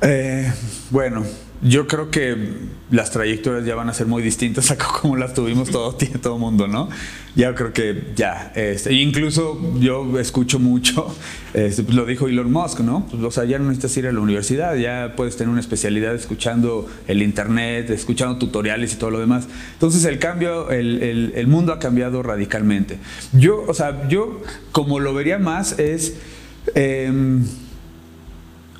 [0.00, 0.50] Eh,
[0.88, 1.26] bueno,
[1.62, 2.36] yo creo que
[2.90, 6.66] las trayectorias ya van a ser muy distintas a como las tuvimos todo todo mundo,
[6.66, 6.88] ¿no?
[7.36, 11.14] Ya creo que ya, este, incluso yo escucho mucho,
[11.54, 13.06] este, pues lo dijo Elon Musk, ¿no?
[13.06, 16.14] Pues, o sea, ya no necesitas ir a la universidad, ya puedes tener una especialidad
[16.14, 19.46] escuchando el internet, escuchando tutoriales y todo lo demás.
[19.74, 22.98] Entonces el cambio, el, el mundo ha cambiado radicalmente.
[23.32, 24.42] Yo, o sea, yo
[24.72, 26.16] como lo vería más es,
[26.74, 27.12] eh,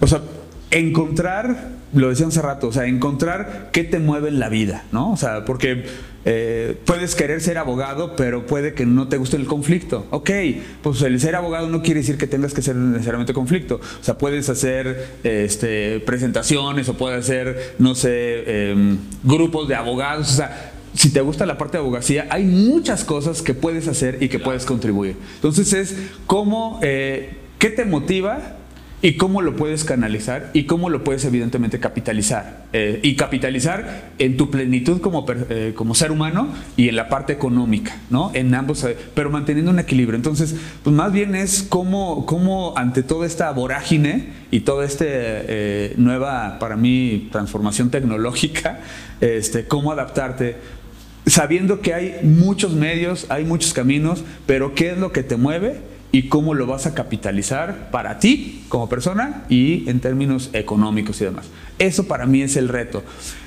[0.01, 0.23] o sea,
[0.71, 5.13] encontrar, lo decía hace rato, o sea, encontrar qué te mueve en la vida, ¿no?
[5.13, 5.85] O sea, porque
[6.25, 10.07] eh, puedes querer ser abogado, pero puede que no te guste el conflicto.
[10.11, 10.31] Ok,
[10.83, 13.77] pues el ser abogado no quiere decir que tengas que ser necesariamente conflicto.
[13.77, 20.31] O sea, puedes hacer este, presentaciones o puedes hacer, no sé, em, grupos de abogados.
[20.31, 24.19] O sea, si te gusta la parte de abogacía, hay muchas cosas que puedes hacer
[24.21, 25.17] y que puedes contribuir.
[25.37, 28.57] Entonces es cómo, eh, ¿qué te motiva?
[29.03, 32.67] Y cómo lo puedes canalizar y cómo lo puedes evidentemente capitalizar.
[32.73, 37.33] Eh, y capitalizar en tu plenitud como, eh, como ser humano y en la parte
[37.33, 38.31] económica, ¿no?
[38.35, 40.17] En ambos, eh, pero manteniendo un equilibrio.
[40.17, 45.05] Entonces, pues más bien es cómo, cómo ante toda esta vorágine y toda esta
[45.97, 48.81] nueva, para mí, transformación tecnológica,
[49.21, 50.57] este, cómo adaptarte
[51.27, 55.81] sabiendo que hay muchos medios, hay muchos caminos, pero ¿qué es lo que te mueve?
[56.13, 61.25] Y cómo lo vas a capitalizar para ti como persona y en términos económicos y
[61.25, 61.47] demás.
[61.79, 63.03] Eso para mí es el reto.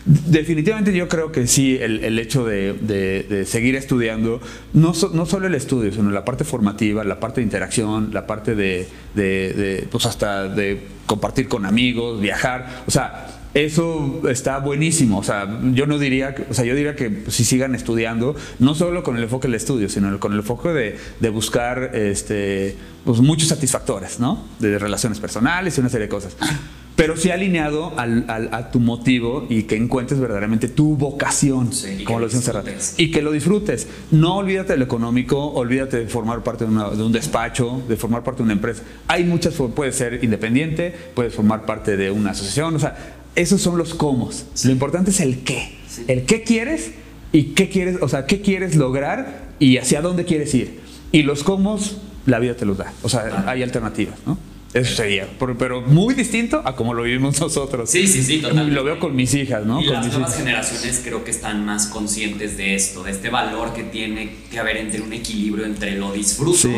[0.05, 4.41] Definitivamente yo creo que sí, el, hecho de, seguir estudiando,
[4.73, 8.55] no, no solo el estudio, sino la parte formativa, la parte de interacción, la parte
[8.55, 15.19] de, pues hasta de compartir con amigos, viajar, o sea, eso está buenísimo.
[15.19, 19.03] O sea, yo no diría, o sea, yo diría que si sigan estudiando, no solo
[19.03, 24.19] con el enfoque del estudio, sino con el enfoque de, buscar este, pues, muchos satisfactores,
[24.19, 24.43] ¿no?
[24.59, 26.35] De relaciones personales y una serie de cosas.
[26.95, 31.71] Pero sí alineado a tu motivo y que encuentres verdaderamente tu vocación,
[32.05, 32.63] como lo decía
[32.97, 33.87] Y que lo disfrutes.
[34.11, 38.23] No olvídate de lo económico, olvídate de formar parte de, de, un despacho, de formar
[38.23, 38.83] parte de una empresa.
[39.07, 43.77] Hay muchas, puedes ser independiente, puedes formar parte de una asociación, o sea, esos son
[43.77, 44.29] los cómo.
[44.63, 45.73] Lo importante es el qué.
[46.07, 46.91] El qué quieres
[47.31, 50.79] y qué quieres, o sea, qué quieres lograr y hacia dónde quieres ir.
[51.11, 51.79] Y los cómo,
[52.25, 52.93] la vida te los da.
[53.01, 54.37] O sea, hay alternativas, ¿no?
[54.73, 57.89] Eso sería, pero, muy distinto a como lo vivimos nosotros.
[57.89, 58.73] Sí, sí, sí, totalmente.
[58.73, 59.79] Lo veo con mis hijas, ¿no?
[59.81, 63.73] Y con las nuevas generaciones creo que están más conscientes de esto, de este valor
[63.73, 66.69] que tiene que haber entre un equilibrio entre lo disfruto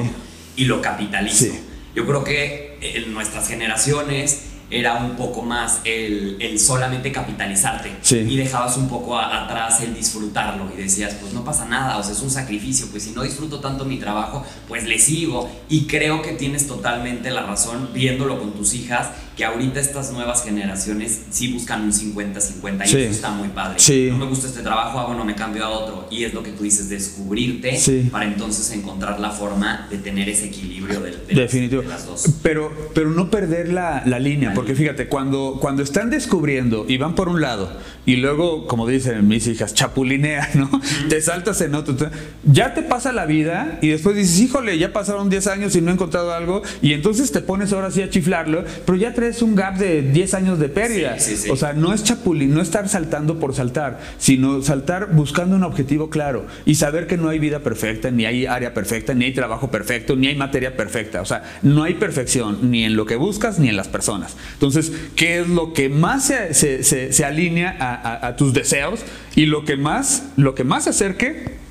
[0.58, 1.54] y lo capitalizo.
[1.96, 7.92] Yo creo que en nuestras generaciones era un poco más el, el solamente capitalizarte.
[8.32, 12.14] Y dejabas un poco atrás el disfrutarlo y decías, pues no pasa nada, o sea,
[12.14, 16.22] es un sacrificio, pues si no disfruto tanto mi trabajo, pues le sigo y creo
[16.22, 21.52] que tienes totalmente la razón viéndolo con tus hijas que ahorita estas nuevas generaciones sí
[21.54, 22.98] buscan un 50-50 y Sí.
[22.98, 23.76] eso está muy padre.
[23.80, 24.08] Sí.
[24.12, 26.08] No me gusta este trabajo, ah, bueno, me cambio a otro.
[26.10, 28.08] Y es lo que tú dices, descubrirte Sí.
[28.12, 31.82] para entonces encontrar la forma de tener ese equilibrio de, de las- Definitivo.
[31.82, 32.26] de las dos.
[32.44, 34.92] Pero, pero no perder la, la línea, La porque línea.
[34.94, 37.70] fíjate, cuando, cuando están descubriendo y van por un lado
[38.06, 40.70] y luego, como dicen mis hijas, chapulinea, ¿no?
[41.10, 41.96] Te saltas en otro.
[42.44, 45.92] Ya te pasa la vida y después dices, híjole, ya pasaron 10 años y no
[45.92, 49.56] he encontrado algo y entonces te pones ahora sí a chiflarlo, pero ya traes un
[49.56, 51.20] gap de 10 años de pérdida.
[51.20, 51.50] Sí, sí, sí.
[51.50, 56.10] O sea, no es chapulín, no estar saltando por saltar, sino saltar buscando un objetivo
[56.10, 59.72] claro y saber que no hay vida perfecta, ni hay área perfecta, ni hay trabajo
[59.72, 61.22] perfecto, ni hay materia perfecta.
[61.22, 64.36] O sea, no hay perfección ni en lo que buscas ni en las personas.
[64.54, 68.54] Entonces, ¿qué es lo que más se, se- se- se alinea a, a- a tus
[68.54, 69.02] deseos
[69.36, 71.65] y lo que más, lo que más se acerque?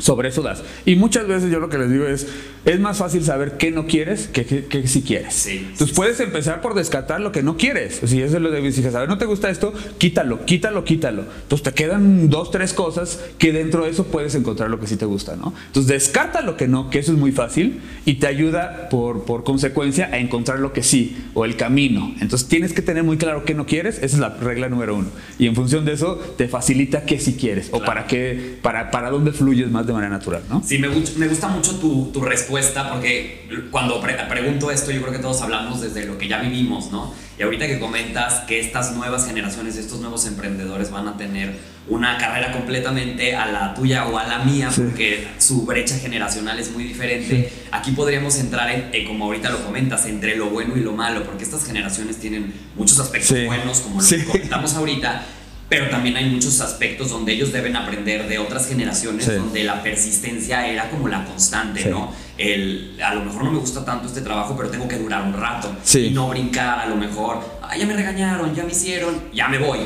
[0.00, 0.62] Sobre eso das.
[0.84, 2.26] Y muchas veces yo lo que les digo es,
[2.64, 5.34] es más fácil saber qué no quieres que qué que sí quieres.
[5.34, 8.00] Sí, Entonces sí, puedes empezar por descartar lo que no quieres.
[8.04, 10.84] Si eso es lo de mis hijas, a ver, no te gusta esto, quítalo, quítalo,
[10.84, 11.24] quítalo.
[11.42, 14.96] Entonces te quedan dos, tres cosas que dentro de eso puedes encontrar lo que sí
[14.96, 15.54] te gusta, ¿no?
[15.66, 19.44] Entonces descarta lo que no, que eso es muy fácil y te ayuda por, por
[19.44, 22.14] consecuencia a encontrar lo que sí o el camino.
[22.20, 25.08] Entonces tienes que tener muy claro qué no quieres, esa es la regla número uno.
[25.38, 29.10] Y en función de eso te facilita qué sí quieres o para qué, para, para
[29.10, 30.62] dónde fluyes más de manera natural, ¿no?
[30.66, 35.12] Sí, me, me gusta mucho tu, tu respuesta porque cuando pre- pregunto esto yo creo
[35.12, 37.12] que todos hablamos desde lo que ya vivimos, ¿no?
[37.38, 41.54] Y ahorita que comentas que estas nuevas generaciones, estos nuevos emprendedores van a tener
[41.88, 44.82] una carrera completamente a la tuya o a la mía Sí.
[44.82, 47.50] porque su brecha generacional es muy diferente.
[47.72, 51.24] Aquí podríamos entrar en, eh, como ahorita lo comentas, entre lo bueno y lo malo,
[51.24, 53.46] porque estas generaciones tienen muchos aspectos Sí.
[53.46, 54.16] buenos, como lo Sí.
[54.18, 55.22] que comentamos ahorita,
[55.70, 59.30] pero también hay muchos aspectos donde ellos deben aprender de otras generaciones, Sí.
[59.32, 61.88] donde la persistencia era como la constante, Sí.
[61.88, 62.12] ¿no?
[62.36, 65.32] El, a lo mejor no me gusta tanto este trabajo, pero tengo que durar un
[65.32, 66.06] rato Sí.
[66.06, 69.58] y no brincar a lo mejor, ah, ya me regañaron, ya me hicieron, ya me
[69.58, 69.78] voy.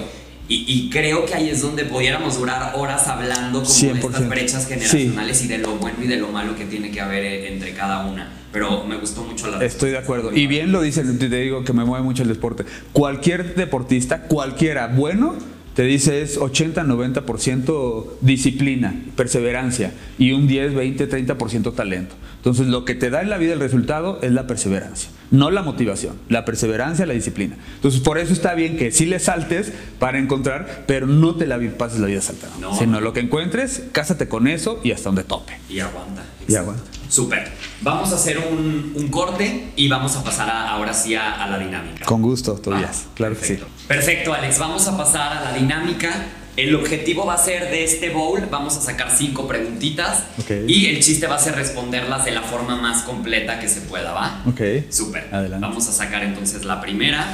[0.49, 4.07] Y, y creo que ahí es donde pudiéramos durar horas hablando como de 100%.
[4.09, 7.25] estas brechas generacionales y de lo bueno y de lo malo que tiene que haber
[7.25, 8.31] eh, entre cada una.
[8.53, 10.33] Pero me gustó mucho la Estoy de acuerdo.
[10.33, 12.65] Y bien lo dicen, te digo que me mueve mucho el deporte.
[12.93, 15.35] Cualquier deportista, cualquiera bueno,
[15.75, 22.15] te dice es 80-90% disciplina, perseverancia y un 10, 20, 30% talento.
[22.37, 25.63] Entonces lo que te da en la vida el resultado es la perseverancia, no la
[25.63, 27.57] motivación, la perseverancia, la disciplina.
[27.77, 31.59] Entonces por eso está bien que sí le saltes para encontrar, pero no te la
[31.79, 32.79] pases la vida saltando, No.
[32.79, 35.55] sino lo que encuentres, cásate con eso y hasta donde tope.
[35.71, 36.23] Y aguanta.
[36.47, 36.83] Y aguanta.
[37.09, 37.51] Súper.
[37.81, 41.49] Vamos a hacer un, un corte y vamos a pasar a- ahora sí a, a
[41.49, 42.05] la dinámica.
[42.05, 43.07] Con gusto, Tobias.
[43.15, 43.59] Claro que sí.
[43.89, 44.33] Perfecto.
[44.35, 44.59] Alex.
[44.59, 46.11] Vamos a pasar a la dinámica.
[46.57, 50.53] El objetivo va a ser de este bowl, vamos a sacar cinco preguntitas Ok.
[50.69, 54.13] y el chiste va a ser responderlas de la forma más completa que se pueda,
[54.13, 54.41] ¿va?
[54.47, 54.61] Ok.
[54.89, 55.35] Súper.
[55.35, 55.67] Adelante.
[55.67, 57.27] Vamos a sacar entonces la primera.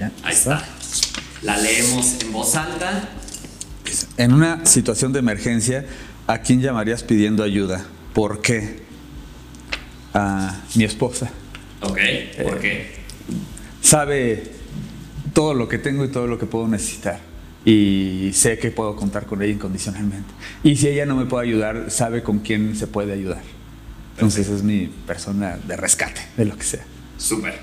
[0.00, 0.64] Ya, Ahí está.
[1.42, 3.08] La leemos en voz alta.
[4.16, 5.86] En una situación de emergencia,
[6.26, 7.84] ¿a quién llamarías pidiendo ayuda?
[8.14, 8.80] ¿Por qué?
[10.12, 11.30] A mi esposa.
[11.82, 11.98] Ok.
[12.00, 12.97] Eh, ¿Por qué?
[13.88, 14.42] Sabe
[15.32, 17.20] todo lo que tengo y todo lo que puedo necesitar.
[17.64, 20.28] Y sé que puedo contar con ella incondicionalmente.
[20.62, 23.40] Y si ella no me puede ayudar, sabe con quién se puede ayudar.
[24.16, 26.84] Entonces es mi persona de rescate, de lo que sea.
[27.16, 27.58] Súper.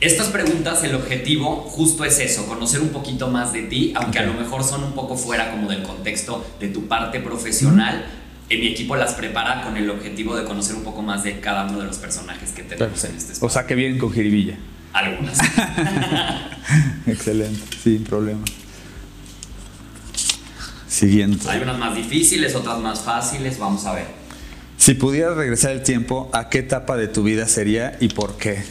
[0.00, 4.24] Estas preguntas, el objetivo justo es eso, conocer un poquito más de ti, aunque a
[4.24, 8.06] lo mejor son un poco fuera como del contexto de tu parte profesional.
[8.48, 11.66] En mi equipo las prepara con el objetivo de conocer un poco más de cada
[11.66, 13.46] uno de los personajes que tenemos en este espacio.
[13.46, 14.56] O sea que bien con jiribilla.
[14.92, 15.38] Algunas.
[17.06, 18.44] Excelente, sin problema.
[20.86, 21.48] Siguiente.
[21.48, 24.06] Hay unas más difíciles, otras más fáciles, vamos a ver.
[24.76, 28.62] Si pudieras regresar el tiempo, ¿a qué etapa de tu vida sería y por qué?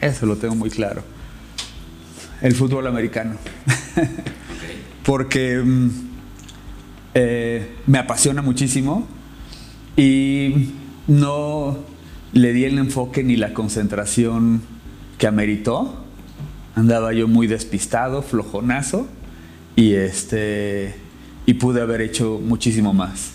[0.00, 1.02] Eso lo tengo muy claro.
[2.42, 3.36] El fútbol americano.
[5.04, 5.90] Porque mm,
[7.14, 9.06] eh, me apasiona muchísimo
[9.96, 10.72] y
[11.06, 11.78] no
[12.32, 14.71] le di el enfoque ni la concentración
[15.22, 15.94] que ameritó.
[16.74, 19.06] Andaba yo muy despistado, flojonazo
[19.76, 20.96] y este
[21.46, 23.34] y pude haber hecho muchísimo más.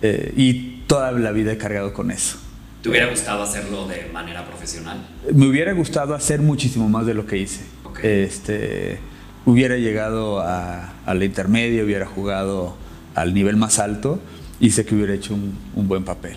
[0.00, 2.38] Eh, y toda la vida he cargado con eso.
[2.80, 5.06] ¿Te hubiera gustado hacerlo de manera profesional?
[5.30, 7.64] Me hubiera gustado hacer muchísimo más de lo que hice.
[7.84, 7.98] Ok.
[8.02, 8.98] Este,
[9.44, 12.78] hubiera llegado a, a la intermedia, hubiera jugado
[13.14, 14.20] al nivel más alto
[14.58, 16.36] y sé que hubiera hecho un, un buen papel.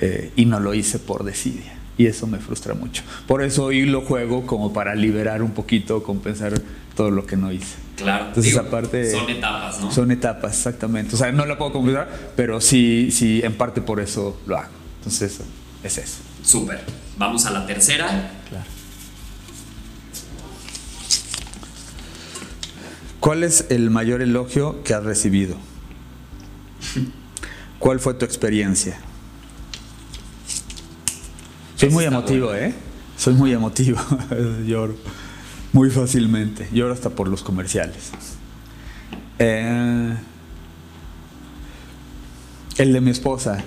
[0.00, 3.02] Eh, y no lo hice por desidia y eso me frustra mucho.
[3.26, 6.54] Por eso hoy lo juego como para liberar un poquito, compensar
[6.96, 7.76] todo lo que no hice.
[7.96, 8.26] Claro.
[8.26, 9.10] Entonces, digo, aparte.
[9.10, 9.90] Son etapas, ¿no?
[9.92, 11.14] Son etapas, exactamente.
[11.14, 14.72] O sea, no la puedo compensar, pero sí, sí, en parte por eso lo hago.
[14.98, 15.40] Entonces,
[15.82, 16.18] es eso.
[16.42, 16.80] Súper.
[17.16, 18.32] Vamos a la tercera.
[18.48, 18.64] Claro.
[23.20, 25.56] ¿Cuál es el mayor elogio que has recibido?
[27.78, 28.98] ¿Cuál fue tu experiencia?
[31.76, 32.74] Soy muy emotivo, ¿eh?
[33.16, 33.98] Soy muy emotivo.
[34.66, 34.94] Lloro
[35.74, 36.68] muy fácilmente.
[36.72, 38.12] Lloro hasta por los comerciales.
[39.40, 40.14] Eh,
[42.76, 43.58] el de mi esposa,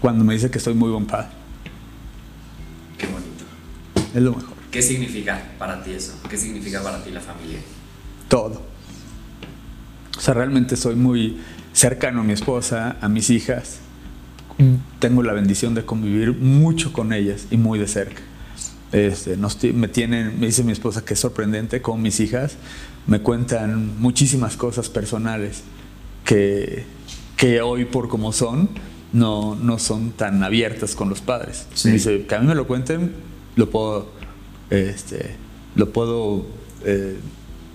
[0.00, 1.28] cuando me dice que soy muy buen padre.
[2.98, 3.44] Qué bonito.
[4.14, 4.54] Es lo mejor.
[4.70, 6.12] ¿Qué significa para ti eso?
[6.28, 7.58] ¿Qué significa para ti la familia?
[8.28, 8.62] Todo.
[10.16, 11.40] O sea, realmente soy muy
[11.72, 13.78] cercano a mi esposa, a mis hijas.
[14.98, 18.22] Tengo la bendición de convivir mucho con ellas y muy de cerca.
[18.92, 19.36] Este,
[19.72, 22.56] me tienen, me dice mi esposa que es sorprendente con mis hijas
[23.06, 25.62] me cuentan muchísimas cosas personales
[26.24, 26.84] que,
[27.36, 28.68] que hoy por como son
[29.12, 31.66] no, no son tan abiertas con los padres.
[31.84, 33.12] Me dice que a mí me lo cuenten,
[33.56, 34.10] lo puedo,
[34.70, 35.34] este,
[35.74, 36.46] lo puedo
[36.84, 37.18] eh,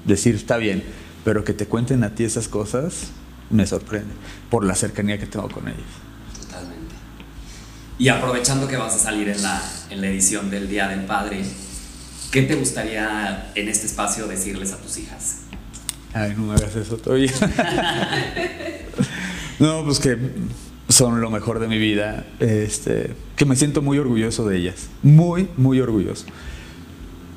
[0.06, 0.84] decir, está bien,
[1.26, 3.12] pero que te cuenten a ti esas cosas
[3.50, 4.14] me sorprende
[4.50, 6.05] por la cercanía que tengo con ellos.
[7.98, 11.43] Y aprovechando que vas a salir en la, en la edición del Día del Padre,
[12.32, 15.43] ¿qué te gustaría en este espacio decirles a tus hijas?
[16.14, 17.32] Ay, no me hagas eso todavía.
[19.60, 20.18] no, pues que
[20.89, 22.26] son lo mejor de mi vida.
[22.39, 24.89] Este, que me siento muy orgulloso de ellas.
[25.02, 26.26] Muy, muy orgulloso.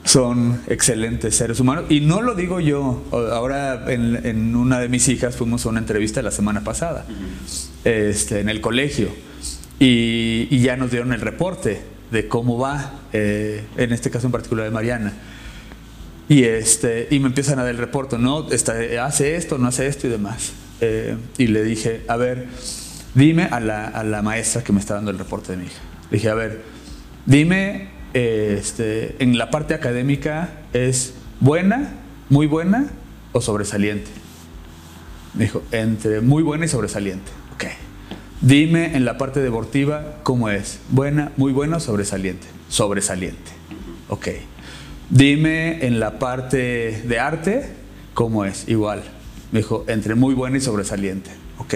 [0.05, 1.85] Son excelentes seres humanos.
[1.89, 3.05] Y no lo digo yo.
[3.13, 7.05] Ahora en, una de mis hijas fuimos a una entrevista la semana pasada.
[7.85, 9.28] Este, en el colegio.
[9.81, 14.65] Y, ya nos dieron el reporte de cómo va, eh, en este caso en particular
[14.65, 15.13] de Mariana.
[16.29, 18.47] Y, este, y me empiezan a dar el reporte, ¿no?
[19.01, 20.53] hace esto, no hace esto y demás.
[20.81, 22.47] Eh, y le dije, a ver,
[23.15, 25.81] dime a la, maestra que me está dando el reporte de mi hija.
[26.11, 26.63] Dije, a ver,
[27.25, 31.95] dime, este, en la parte académica, ¿es buena,
[32.29, 32.89] muy buena
[33.33, 34.11] o sobresaliente?
[35.35, 37.31] Me dijo, entre muy buena y sobresaliente.
[38.41, 40.79] Dime en la parte deportiva cómo es.
[40.91, 42.47] Buena, muy buena o sobresaliente.
[42.69, 43.51] Sobresaliente.
[44.09, 44.29] Ok.
[45.11, 47.69] Dime en la parte de arte
[48.15, 48.69] cómo es.
[48.69, 49.03] Igual.
[49.51, 51.31] Me dijo, entre muy buena y sobresaliente.
[51.59, 51.75] Ok.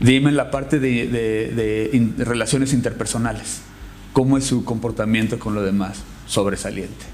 [0.00, 3.60] Dime en la parte de, relaciones interpersonales.
[4.14, 6.02] ¿Cómo es su comportamiento con lo demás?
[6.26, 7.04] Sobresaliente.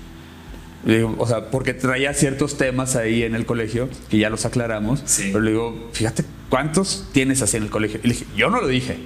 [1.18, 5.03] o sea, porque traía ciertos temas ahí en el colegio que ya los aclaramos.
[5.18, 8.01] Pero le digo, fíjate ¿cuántos tienes así en el colegio?
[8.03, 8.98] Y le dije, yo no lo dije.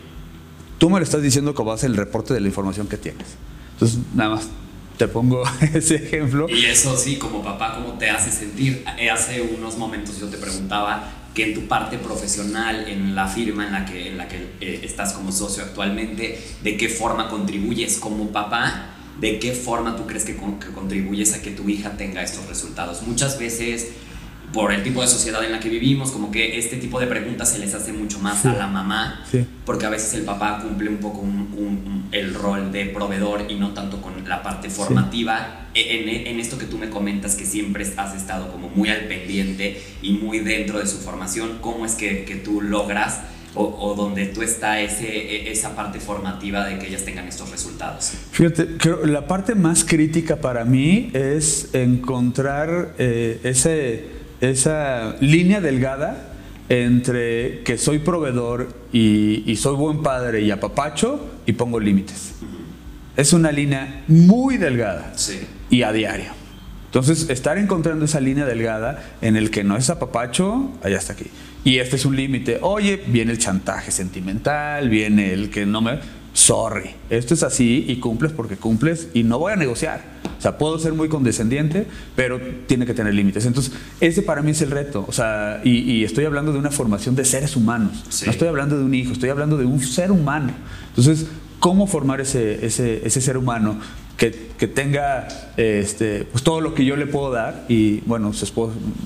[0.79, 3.27] Tú me lo estás diciendo como base el reporte de la información que tienes.
[3.75, 4.49] Entonces, nada más
[4.97, 5.43] te pongo
[5.75, 6.47] ese ejemplo.
[6.49, 8.85] Y eso sí, como papá, ¿cómo te hace sentir?
[8.99, 13.67] Eh, hace unos momentos yo te preguntaba que en tu parte profesional, en la firma
[13.67, 17.99] en la que, en la que eh, estás como socio actualmente, ¿de qué forma contribuyes
[17.99, 18.91] como papá?
[19.21, 23.03] ¿De qué forma tú crees que, que contribuyes a que tu hija tenga estos resultados?
[23.03, 23.89] Muchas veces
[24.55, 27.51] por el tipo de sociedad en la que vivimos, como que este tipo de preguntas
[27.51, 29.25] se les hace mucho más a la mamá,
[29.67, 31.25] porque a veces el papá cumple un poco
[32.13, 35.67] el rol de proveedor y no tanto con la parte formativa.
[35.75, 39.83] E, en, esto que tú me comentas que siempre has estado como muy al pendiente
[40.01, 43.23] y muy dentro de su formación, ¿cómo es que, que tú logras
[43.57, 48.13] o, donde tú está ese, e, esa parte formativa de que ellas tengan estos resultados?
[48.31, 56.31] Fíjate, creo, la parte más crítica para mí es encontrar eh, ese esa línea delgada
[56.69, 62.35] entre que soy proveedor y, soy buen padre y apapacho y pongo límites.
[63.17, 65.13] Es una línea muy delgada
[65.71, 66.33] y a diario.
[66.87, 71.27] Entonces, estar encontrando esa línea delgada en el que no es apapacho, allá está aquí.
[71.65, 72.59] Y este es un límite.
[72.61, 75.99] Oye, viene el chantaje sentimental, viene el que no me
[76.35, 80.14] sorry, esto es así y cumples porque cumples y no voy a negociar.
[80.45, 83.47] Sea, puedo ser muy condescendiente, pero tiene que tener límites.
[83.47, 85.07] Entonces, ese para mí es el reto.
[85.09, 88.05] O sea, y, estoy hablando de una formación de seres humanos.
[88.27, 90.53] No estoy hablando de un hijo, estoy hablando de un ser humano.
[90.91, 91.29] Entonces,
[91.61, 93.79] ¿cómo formar ese, ese, ese ser humano
[94.19, 97.65] que, que, tenga este, pues todo lo que yo le puedo dar?
[97.71, 98.31] Y bueno,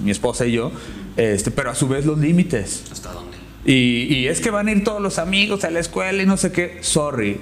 [0.03, 0.73] mi esposa y yo,
[1.17, 2.83] este, pero a su vez los límites.
[2.91, 3.39] ¿Hasta dónde?
[3.65, 6.51] Y, es que van a ir todos los amigos a la escuela y no sé
[6.51, 6.79] qué.
[6.81, 7.41] Sorry.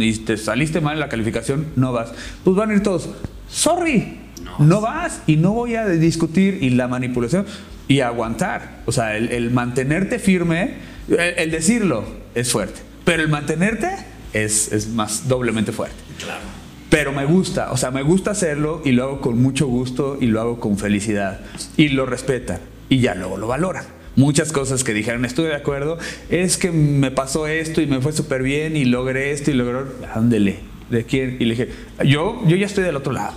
[0.00, 2.12] Y te saliste mal en la calificación, no vas.
[2.44, 3.08] Pues van a ir todos.
[3.48, 4.18] Sorry.
[4.58, 5.22] No, vas.
[5.26, 6.58] Y no voy a discutir.
[6.62, 7.46] Y la manipulación.
[7.86, 8.82] Y aguantar.
[8.86, 10.74] O sea, el, mantenerte firme,
[11.08, 12.80] el, decirlo es fuerte.
[13.04, 13.88] Pero el mantenerte
[14.32, 15.96] es, es más doblemente fuerte.
[16.22, 16.58] Claro.
[16.90, 20.26] Pero me gusta, o sea, me gusta hacerlo y lo hago con mucho gusto y
[20.26, 21.40] lo hago con felicidad.
[21.76, 25.96] Y lo respetan y ya luego lo valoran muchas cosas que dijeron, estuve de acuerdo,
[26.28, 29.78] es que me pasó esto y me fue súper bien y logré esto y logré,
[30.12, 30.58] ándele,
[30.90, 31.36] ¿de quién?
[31.40, 31.68] Y le dije,
[32.04, 33.34] yo, yo ya estoy del otro lado.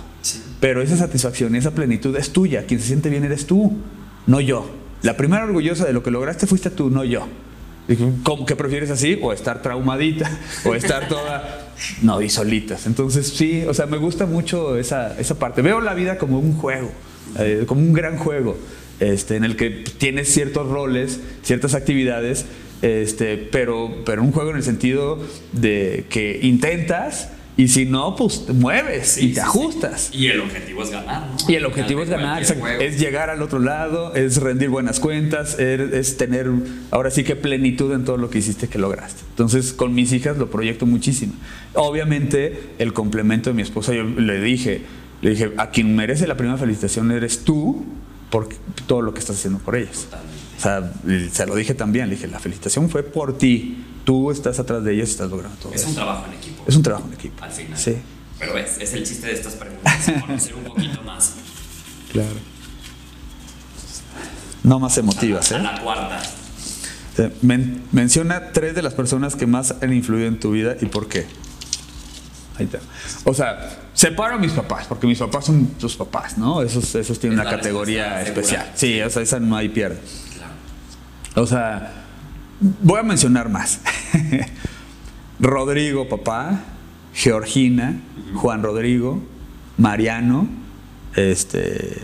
[0.60, 2.64] pero esa satisfacción, esa plenitud es tuya.
[2.66, 3.78] Quien se siente bien eres tú,
[4.26, 4.70] no yo.
[5.02, 7.26] La primera orgullosa de lo que lograste fuiste tú, no yo.
[8.22, 9.18] ¿Cómo que prefieres así?
[9.20, 10.30] O estar traumadita,
[10.64, 11.72] o estar toda.
[12.00, 12.86] No, y solitas.
[12.86, 15.62] Entonces, sí, o sea, me gusta mucho esa, esa parte.
[15.62, 16.90] Veo la vida como un juego,
[17.38, 18.56] eh, como un gran juego,
[19.00, 22.46] este, en el que tienes ciertos roles, ciertas actividades,
[22.82, 25.18] este, pero, pero un juego en el sentido
[25.52, 30.10] de que intentas y si no, pues te mueves y te ajustas.
[30.12, 31.36] Y el objetivo es ganar, ¿no?
[31.50, 36.16] Y el objetivo es ganar, es llegar al otro lado, es rendir buenas cuentas, es,
[36.16, 36.50] tener
[36.90, 39.22] ahora sí que plenitud en todo lo que hiciste que lograste.
[39.30, 41.34] Entonces, con mis hijas lo proyecto muchísimo.
[41.74, 44.82] Obviamente, el complemento de mi esposa, yo le dije,
[45.20, 47.84] le dije, a quien merece la primera felicitación eres tú
[48.30, 48.48] por
[48.86, 50.08] todo lo que estás haciendo por ellas.
[50.58, 50.92] O sea,
[51.30, 54.94] se lo dije también, le dije, la felicitación fue por ti, tú estás atrás de
[54.94, 55.74] ellas y estás logrando todo.
[55.74, 56.51] Es un trabajo en equipo.
[56.66, 57.42] Es un trabajo en equipo.
[57.42, 57.78] Al final.
[57.78, 57.96] Sí.
[58.38, 61.34] Pero es, es el chiste de estas preguntas, conocer un poquito más.
[62.12, 62.36] Claro.
[64.64, 65.56] No más emotivas, ¿eh?
[65.56, 66.22] A la cuarta.
[67.92, 71.26] menciona tres de las personas que más han influido en tu vida y por qué.
[72.58, 72.80] Ahí está.
[73.24, 76.62] O sea, separo a mis papás, porque mis papás son tus papás, ¿no?
[76.62, 78.70] Esos, esos tienen una categoría especial.
[78.74, 80.00] Sí, o sea, esa no hay pierde.
[80.36, 81.42] Claro.
[81.42, 82.02] O sea,
[82.80, 83.80] Voy a mencionar más.
[85.42, 86.60] Rodrigo, papá,
[87.12, 88.00] Georgina,
[88.34, 89.20] Juan Rodrigo,
[89.76, 90.48] Mariano,
[91.16, 91.98] este,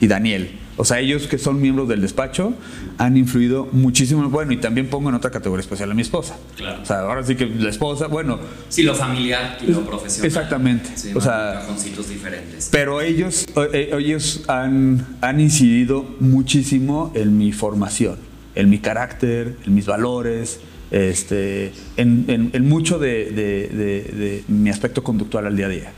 [0.00, 0.56] y Daniel.
[0.78, 2.54] O sea, ellos que son miembros del despacho
[2.96, 4.30] han influido muchísimo.
[4.30, 6.38] Bueno, y también pongo en otra categoría especial a mi esposa.
[6.56, 6.80] Claro.
[6.82, 8.38] O sea, ahora sí que la esposa, bueno.
[8.70, 10.26] Sí, lo familiar y lo profesional.
[10.26, 10.90] Exactamente.
[11.14, 12.70] o sea, cajoncitos diferentes.
[12.72, 19.74] Pero ellos, eh, ellos han, han incidido muchísimo en mi formación en mi carácter, en
[19.74, 20.60] mis valores,
[20.90, 25.92] este, en, mucho de, mi aspecto conductual al día a día.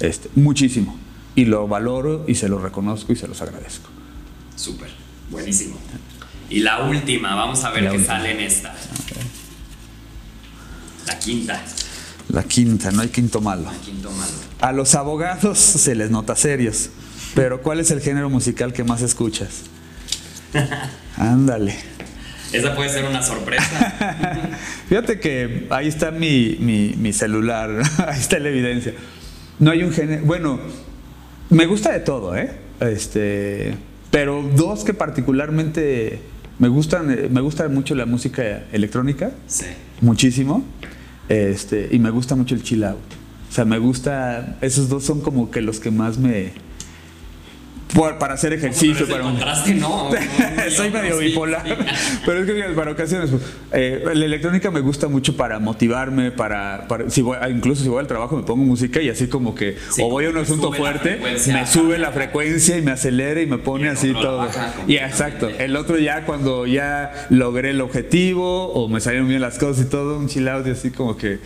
[0.00, 0.96] Este, muchísimo.
[1.34, 3.88] Y lo valoro y se lo reconozco y se los agradezco.
[4.54, 4.88] Súper,
[5.30, 5.76] buenísimo.
[6.48, 8.74] Y la última, vamos a ver qué sale en esta.
[11.06, 11.62] La quinta.
[12.28, 13.62] La quinta, no hay quinto malo.
[13.62, 14.32] No hay quinto malo.
[14.60, 16.90] A los abogados se les nota serios,
[17.34, 19.62] pero ¿cuál es el género musical que más escuchas?
[21.16, 21.76] Ándale.
[22.52, 24.50] Esa puede ser una sorpresa.
[24.88, 26.56] Fíjate que ahí está mi,
[26.96, 27.70] mi, celular,
[28.06, 28.94] ahí está la evidencia.
[29.58, 30.24] No hay un género.
[30.24, 30.60] Bueno,
[31.50, 32.50] me gusta de todo, ¿eh?
[32.80, 33.74] Este,
[34.10, 36.20] pero dos que particularmente
[36.58, 39.32] me gustan, eh, me gusta mucho la música electrónica.
[39.46, 39.66] Sí.
[40.00, 40.64] Muchísimo.
[41.28, 42.98] Este, y me gusta mucho el chill out.
[43.48, 44.56] O sea, me gusta.
[44.60, 46.52] Esos dos son como que los que más me
[47.94, 49.06] para hacer ejercicio.
[49.08, 50.10] Para contraste, no.
[50.70, 51.64] Soy medio bipolar.
[52.26, 56.86] pero es que para ocasiones, pues, eh, la electrónica me gusta mucho para motivarme, para,
[57.08, 60.10] si voy, incluso si voy al trabajo me pongo música y así como que o
[60.10, 63.88] voy a un asunto fuerte, me sube la frecuencia y me acelera y me pone
[63.88, 64.48] así todo.
[64.86, 65.48] y exacto.
[65.48, 69.88] El otro ya cuando ya logré el objetivo o me salieron bien las cosas y
[69.88, 71.38] todo, un chill out y así como que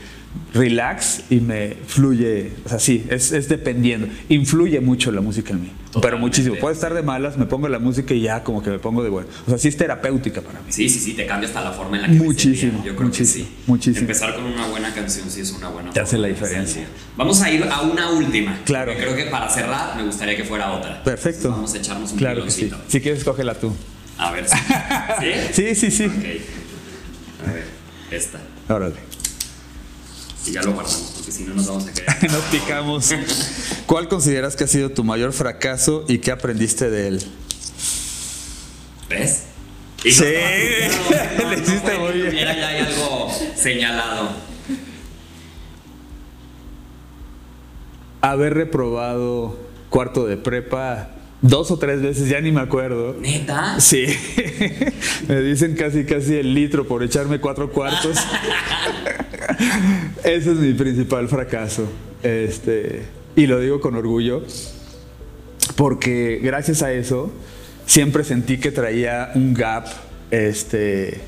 [0.53, 4.09] relax y me fluye, o sea, sí, es, es dependiendo.
[4.29, 6.57] Influye mucho la música en mí, pero muchísimo.
[6.57, 9.11] Puedo estar de malas, me pongo la música y ya como que me pongo de
[9.11, 9.29] bueno.
[9.47, 10.67] O sea, sí es terapéutica para mí.
[10.69, 12.83] Sí, sí, sí, te cambia hasta la forma en la que Muchísimo.
[12.85, 13.63] Yo creo muchísimo, que sí.
[13.67, 14.01] Muchísimo.
[14.03, 16.85] Empezar con una buena canción sí es una buena Te hace la diferencia.
[17.17, 18.59] Vamos a ir a una última.
[18.65, 18.93] Claro.
[18.97, 21.03] Creo que para cerrar me gustaría que fuera otra.
[21.03, 21.51] Perfecto.
[21.51, 22.71] vamos a echarnos un Claro que sí.
[22.89, 23.73] Si quieres, cógela tú.
[24.19, 24.47] A ver.
[24.49, 24.55] ¿sí?
[25.53, 25.75] ¿Sí?
[25.75, 27.65] Sí, sí, A ver,
[28.11, 28.39] esta.
[28.69, 29.20] Órale.
[30.47, 32.23] Y ya lo guardamos, porque si no nos vamos a quedar.
[32.31, 33.11] nos picamos.
[33.87, 37.23] ¿Cuál consideras que ha sido tu mayor fracaso y qué aprendiste de él?
[39.09, 39.45] ¿Ves?
[40.03, 42.33] sí, le hiciste muy bien.
[42.35, 44.31] Ya hay algo señalado.
[48.23, 51.11] Haber reprobado cuarto de prepa
[51.43, 53.17] dos o tres veces, ya ni me acuerdo.
[53.21, 53.81] ¿Neta?
[53.81, 54.07] Sí.
[55.29, 58.17] me dicen casi casi el litro por echarme cuatro cuartos.
[60.25, 61.89] Ese es mi principal fracaso.
[62.23, 63.03] Este,
[63.37, 64.43] y lo digo con orgullo,
[65.77, 67.33] porque gracias a eso
[67.87, 69.87] siempre sentí que traía un gap
[70.31, 71.21] este,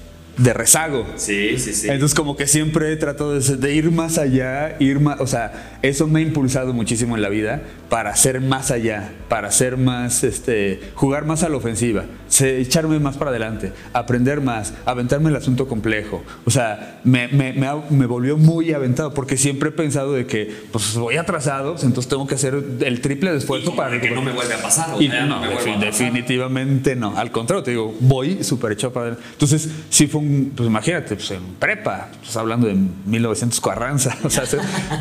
[0.42, 1.06] de rezago.
[1.16, 1.88] Sí, sí, sí.
[1.88, 6.06] Entonces como que siempre he tratado de, ir más allá, ir más, o sea, eso
[6.08, 10.80] me ha impulsado muchísimo en la vida para ser más allá, para ser más, este,
[10.94, 12.06] jugar más a la ofensiva,
[12.40, 16.24] echarme más para adelante, aprender más, aventarme el asunto complejo.
[16.44, 20.94] O sea, me, me, me, volvió muy aventado porque siempre he pensado de que, pues
[20.94, 24.32] voy atrasado, pues, entonces tengo que hacer el triple de esfuerzo para que no me
[24.32, 25.00] vuelva a pasar.
[25.00, 25.40] y no,
[25.78, 27.16] definitivamente no.
[27.16, 29.28] Al contrario, te digo, voy súper echado para adelante.
[29.32, 34.30] Entonces, sí fue un, pues imagínate, pues en prepa, pues hablando de 1900 Carranza, o
[34.30, 34.44] sea,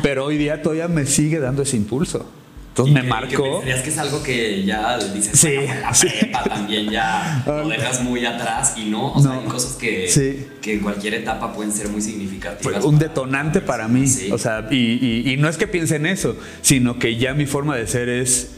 [0.02, 2.26] pero hoy día todavía me sigue dando ese impulso.
[2.72, 3.60] Entonces me marcó.
[3.60, 8.24] Que que es algo que ya dices, sí, la prepa también ya lo dejas muy
[8.24, 12.00] atrás y no, o sea, hay cosas que, que en cualquier etapa pueden ser muy
[12.00, 12.82] significativas.
[12.82, 16.98] un detonante para mí, o sea, y, y, no es que piense en eso, sino
[16.98, 18.52] que ya mi forma de ser es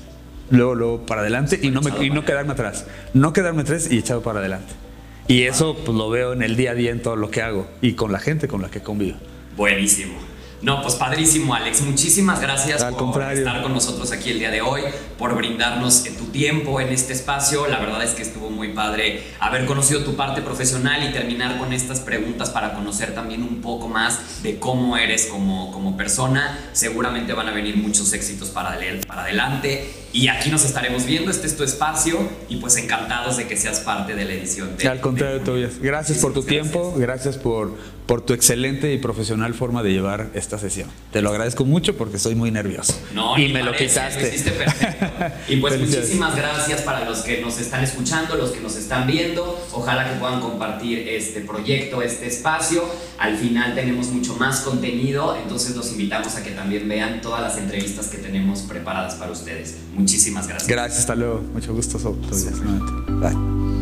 [0.50, 3.98] luego, luego para adelante y no, me, y no quedarme atrás, no quedarme atrás y
[3.98, 4.83] echado para adelante.
[5.26, 7.66] Y eso pues lo veo en el día a día en todo lo que hago
[7.80, 9.16] y con la gente con la que convivo.
[9.56, 10.14] Buenísimo.
[10.60, 11.82] No, pues padrísimo, Alex.
[11.82, 14.80] Muchísimas gracias por estar con nosotros aquí el día de hoy,
[15.18, 17.66] por brindarnos tu tiempo en este espacio.
[17.66, 21.74] La verdad es que estuvo muy padre haber conocido tu parte profesional y terminar con
[21.74, 26.58] estas preguntas para conocer también un poco más de cómo eres como, como persona.
[26.72, 31.48] Seguramente van a venir muchos éxitos para, para adelante y aquí nos estaremos viendo, este
[31.48, 32.16] es tu espacio
[32.48, 34.76] y pues encantados de que seas parte de la edición.
[34.76, 35.80] De, Al contrario, Tobias.
[35.80, 37.74] Gracias por tu tiempo, gracias por,
[38.06, 40.88] por tu excelente y profesional forma de llevar esta sesión.
[41.10, 42.94] Te lo agradezco mucho porque estoy muy nervioso.
[43.12, 44.30] No, y me lo quitaste.
[44.50, 45.06] perfecto.
[45.48, 49.66] y pues muchísimas gracias para los que nos están escuchando, los que nos están viendo.
[49.72, 52.84] Ojalá que puedan compartir este proyecto, este espacio.
[53.18, 57.58] Al final tenemos mucho más contenido, entonces los invitamos a que también vean todas las
[57.58, 59.78] entrevistas que tenemos preparadas para ustedes.
[60.04, 60.68] Muchísimas gracias.
[60.68, 61.40] Gracias, hasta luego.
[61.52, 61.98] Mucho gusto.
[61.98, 63.73] Bye.